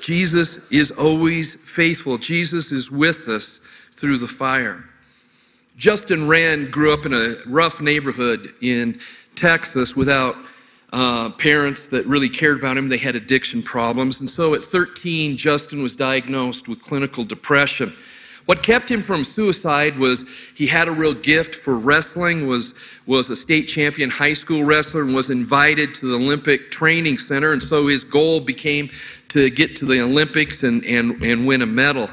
Jesus 0.00 0.58
is 0.70 0.90
always 0.92 1.54
faithful. 1.54 2.18
Jesus 2.18 2.70
is 2.70 2.90
with 2.90 3.28
us 3.28 3.60
through 3.92 4.18
the 4.18 4.28
fire. 4.28 4.88
Justin 5.76 6.28
Wren 6.28 6.70
grew 6.70 6.92
up 6.92 7.06
in 7.06 7.12
a 7.12 7.34
rough 7.46 7.80
neighborhood 7.80 8.48
in 8.60 8.98
Texas 9.34 9.94
without 9.94 10.36
uh, 10.92 11.30
parents 11.30 11.88
that 11.88 12.06
really 12.06 12.28
cared 12.28 12.58
about 12.58 12.76
him. 12.76 12.88
They 12.88 12.96
had 12.96 13.14
addiction 13.14 13.62
problems. 13.62 14.20
And 14.20 14.30
so 14.30 14.54
at 14.54 14.64
13, 14.64 15.36
Justin 15.36 15.82
was 15.82 15.94
diagnosed 15.94 16.66
with 16.66 16.82
clinical 16.82 17.24
depression. 17.24 17.92
What 18.48 18.62
kept 18.62 18.90
him 18.90 19.02
from 19.02 19.24
suicide 19.24 19.98
was 19.98 20.24
he 20.54 20.66
had 20.66 20.88
a 20.88 20.90
real 20.90 21.12
gift 21.12 21.54
for 21.54 21.78
wrestling, 21.78 22.46
was, 22.46 22.72
was 23.04 23.28
a 23.28 23.36
state 23.36 23.64
champion 23.64 24.08
high 24.08 24.32
school 24.32 24.64
wrestler, 24.64 25.02
and 25.02 25.14
was 25.14 25.28
invited 25.28 25.92
to 25.96 26.08
the 26.08 26.14
Olympic 26.14 26.70
Training 26.70 27.18
Center. 27.18 27.52
And 27.52 27.62
so 27.62 27.88
his 27.88 28.04
goal 28.04 28.40
became 28.40 28.88
to 29.28 29.50
get 29.50 29.76
to 29.76 29.84
the 29.84 30.00
Olympics 30.00 30.62
and, 30.62 30.82
and, 30.84 31.22
and 31.22 31.46
win 31.46 31.60
a 31.60 31.66
medal. 31.66 32.08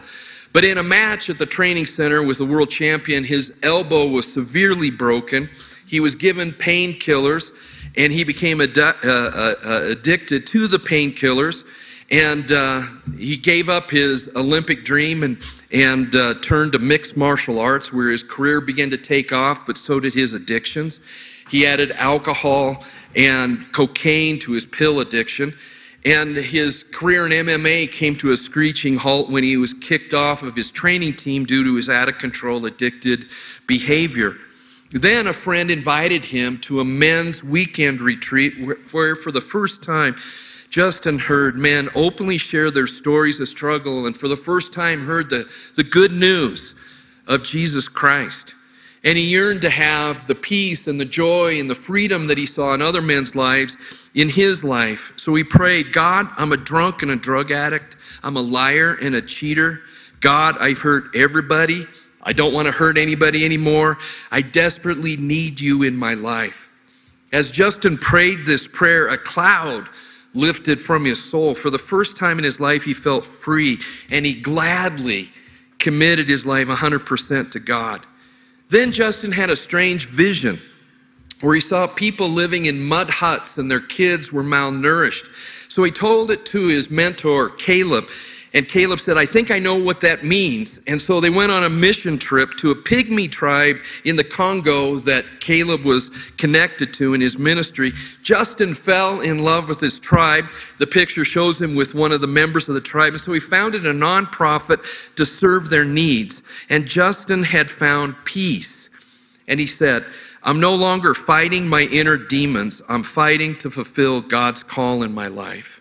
But 0.51 0.65
in 0.65 0.77
a 0.77 0.83
match 0.83 1.29
at 1.29 1.37
the 1.39 1.45
training 1.45 1.85
center 1.85 2.21
with 2.21 2.39
the 2.39 2.45
world 2.45 2.69
champion, 2.69 3.23
his 3.23 3.53
elbow 3.63 4.05
was 4.05 4.29
severely 4.33 4.91
broken. 4.91 5.49
He 5.87 6.01
was 6.01 6.15
given 6.15 6.51
painkillers 6.51 7.49
and 7.95 8.11
he 8.11 8.25
became 8.25 8.59
ad- 8.59 8.77
uh, 8.77 8.91
uh, 9.05 9.53
uh, 9.65 9.81
addicted 9.89 10.47
to 10.47 10.67
the 10.67 10.79
painkillers. 10.79 11.63
And 12.11 12.51
uh, 12.51 12.81
he 13.17 13.37
gave 13.37 13.69
up 13.69 13.89
his 13.89 14.29
Olympic 14.35 14.83
dream 14.83 15.23
and, 15.23 15.41
and 15.75 16.15
uh, 16.15 16.35
turned 16.41 16.71
to 16.71 16.79
mixed 16.79 17.17
martial 17.17 17.59
arts, 17.59 17.91
where 17.91 18.09
his 18.09 18.23
career 18.23 18.61
began 18.61 18.89
to 18.91 18.97
take 18.97 19.33
off, 19.33 19.67
but 19.67 19.77
so 19.77 19.99
did 19.99 20.13
his 20.13 20.33
addictions. 20.33 21.01
He 21.51 21.67
added 21.67 21.91
alcohol 21.91 22.85
and 23.13 23.71
cocaine 23.73 24.39
to 24.39 24.53
his 24.53 24.65
pill 24.65 25.01
addiction. 25.01 25.53
And 26.05 26.35
his 26.35 26.83
career 26.93 27.25
in 27.25 27.31
MMA 27.33 27.91
came 27.91 28.15
to 28.17 28.31
a 28.31 28.37
screeching 28.37 28.95
halt 28.95 29.29
when 29.29 29.43
he 29.43 29.57
was 29.57 29.73
kicked 29.73 30.13
off 30.13 30.43
of 30.43 30.55
his 30.55 30.71
training 30.71 31.13
team 31.13 31.43
due 31.43 31.63
to 31.65 31.75
his 31.75 31.89
out 31.89 32.07
of 32.07 32.19
control, 32.19 32.65
addicted 32.65 33.25
behavior. 33.67 34.35
Then 34.91 35.27
a 35.27 35.33
friend 35.33 35.69
invited 35.69 36.23
him 36.23 36.57
to 36.59 36.79
a 36.79 36.85
men's 36.85 37.43
weekend 37.43 38.01
retreat 38.01 38.53
where, 38.91 39.15
for 39.15 39.31
the 39.31 39.41
first 39.41 39.83
time, 39.83 40.15
Justin 40.75 41.17
heard 41.17 41.55
men 41.55 41.87
openly 41.95 42.37
share 42.37 42.69
their 42.69 42.85
stories 42.85 43.39
of 43.39 43.47
struggle 43.47 44.07
and 44.07 44.17
for 44.17 44.27
the 44.27 44.35
first 44.35 44.73
time 44.73 45.05
heard 45.05 45.29
the, 45.29 45.49
the 45.75 45.85
good 45.85 46.11
news 46.11 46.75
of 47.27 47.45
Jesus 47.45 47.87
Christ. 47.87 48.53
And 49.01 49.17
he 49.17 49.29
yearned 49.29 49.61
to 49.61 49.69
have 49.69 50.27
the 50.27 50.35
peace 50.35 50.85
and 50.87 50.99
the 50.99 51.05
joy 51.05 51.61
and 51.61 51.69
the 51.69 51.75
freedom 51.75 52.27
that 52.27 52.37
he 52.37 52.45
saw 52.45 52.73
in 52.73 52.81
other 52.81 53.01
men's 53.01 53.35
lives 53.35 53.77
in 54.15 54.27
his 54.27 54.65
life. 54.65 55.13
So 55.15 55.33
he 55.33 55.45
prayed, 55.45 55.93
God, 55.93 56.25
I'm 56.37 56.51
a 56.51 56.57
drunk 56.57 57.03
and 57.03 57.11
a 57.11 57.15
drug 57.15 57.51
addict. 57.51 57.95
I'm 58.21 58.35
a 58.35 58.41
liar 58.41 58.97
and 59.01 59.15
a 59.15 59.21
cheater. 59.21 59.79
God, 60.19 60.57
I've 60.59 60.79
hurt 60.79 61.05
everybody. 61.15 61.85
I 62.21 62.33
don't 62.33 62.53
want 62.53 62.65
to 62.65 62.73
hurt 62.73 62.97
anybody 62.97 63.45
anymore. 63.45 63.97
I 64.29 64.41
desperately 64.41 65.15
need 65.15 65.57
you 65.61 65.83
in 65.83 65.95
my 65.95 66.15
life. 66.15 66.69
As 67.31 67.49
Justin 67.49 67.97
prayed 67.97 68.39
this 68.39 68.67
prayer, 68.67 69.07
a 69.07 69.17
cloud 69.17 69.87
lifted 70.35 70.79
from 70.79 71.05
his 71.05 71.23
soul. 71.23 71.55
For 71.55 71.69
the 71.69 71.77
first 71.77 72.17
time 72.17 72.37
in 72.37 72.43
his 72.43 72.59
life, 72.59 72.83
he 72.83 72.93
felt 72.93 73.25
free 73.25 73.79
and 74.11 74.25
he 74.25 74.39
gladly 74.39 75.29
committed 75.79 76.27
his 76.27 76.45
life 76.45 76.67
100% 76.67 77.51
to 77.51 77.59
God. 77.59 78.01
Then 78.69 78.91
Justin 78.91 79.31
had 79.31 79.49
a 79.49 79.55
strange 79.55 80.07
vision 80.07 80.59
where 81.41 81.55
he 81.55 81.61
saw 81.61 81.87
people 81.87 82.27
living 82.27 82.65
in 82.65 82.83
mud 82.83 83.09
huts 83.09 83.57
and 83.57 83.69
their 83.69 83.79
kids 83.79 84.31
were 84.31 84.43
malnourished. 84.43 85.25
So 85.67 85.83
he 85.83 85.91
told 85.91 86.31
it 86.31 86.45
to 86.47 86.67
his 86.67 86.89
mentor, 86.89 87.49
Caleb. 87.49 88.07
And 88.55 88.65
Caleb 88.69 89.01
said, 89.01 89.17
I 89.17 89.25
think 89.25 89.51
I 89.51 89.59
know 89.59 89.75
what 89.75 89.99
that 89.99 90.23
means. 90.23 90.79
And 90.87 91.01
so 91.01 91.19
they 91.19 91.29
went 91.29 91.51
on 91.51 91.65
a 91.65 91.69
mission 91.69 92.17
trip 92.17 92.51
to 92.59 92.71
a 92.71 92.75
pygmy 92.75 93.29
tribe 93.29 93.75
in 94.05 94.15
the 94.15 94.23
Congo 94.23 94.95
that 94.99 95.25
Caleb 95.41 95.83
was 95.83 96.09
connected 96.37 96.93
to 96.93 97.13
in 97.13 97.19
his 97.19 97.37
ministry. 97.37 97.91
Justin 98.23 98.73
fell 98.73 99.19
in 99.19 99.43
love 99.43 99.67
with 99.67 99.81
his 99.81 99.99
tribe. 99.99 100.45
The 100.77 100.87
picture 100.87 101.25
shows 101.25 101.61
him 101.61 101.75
with 101.75 101.93
one 101.95 102.13
of 102.13 102.21
the 102.21 102.27
members 102.27 102.69
of 102.69 102.75
the 102.75 102.81
tribe. 102.81 103.11
And 103.11 103.21
so 103.21 103.33
he 103.33 103.41
founded 103.41 103.85
a 103.85 103.93
nonprofit 103.93 104.85
to 105.15 105.25
serve 105.25 105.69
their 105.69 105.85
needs. 105.85 106.41
And 106.69 106.87
Justin 106.87 107.43
had 107.43 107.69
found 107.69 108.15
peace. 108.23 108.87
And 109.49 109.59
he 109.59 109.65
said, 109.65 110.05
I'm 110.43 110.61
no 110.61 110.75
longer 110.75 111.13
fighting 111.13 111.67
my 111.67 111.89
inner 111.91 112.15
demons. 112.15 112.81
I'm 112.87 113.03
fighting 113.03 113.55
to 113.55 113.69
fulfill 113.69 114.21
God's 114.21 114.63
call 114.63 115.03
in 115.03 115.13
my 115.13 115.27
life. 115.27 115.74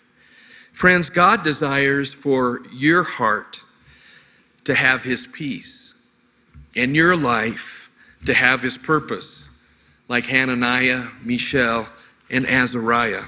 Friends, 0.85 1.09
God 1.09 1.43
desires 1.43 2.13
for 2.13 2.61
your 2.71 3.05
heart 3.05 3.63
to 4.65 4.75
have 4.75 5.03
His 5.03 5.27
peace 5.27 5.95
and 6.77 6.95
your 6.95 7.17
life 7.17 7.89
to 8.27 8.35
have 8.35 8.61
His 8.61 8.77
purpose, 8.77 9.45
like 10.09 10.27
Hananiah, 10.27 11.05
Mishael, 11.23 11.89
and 12.31 12.47
Azariah. 12.47 13.23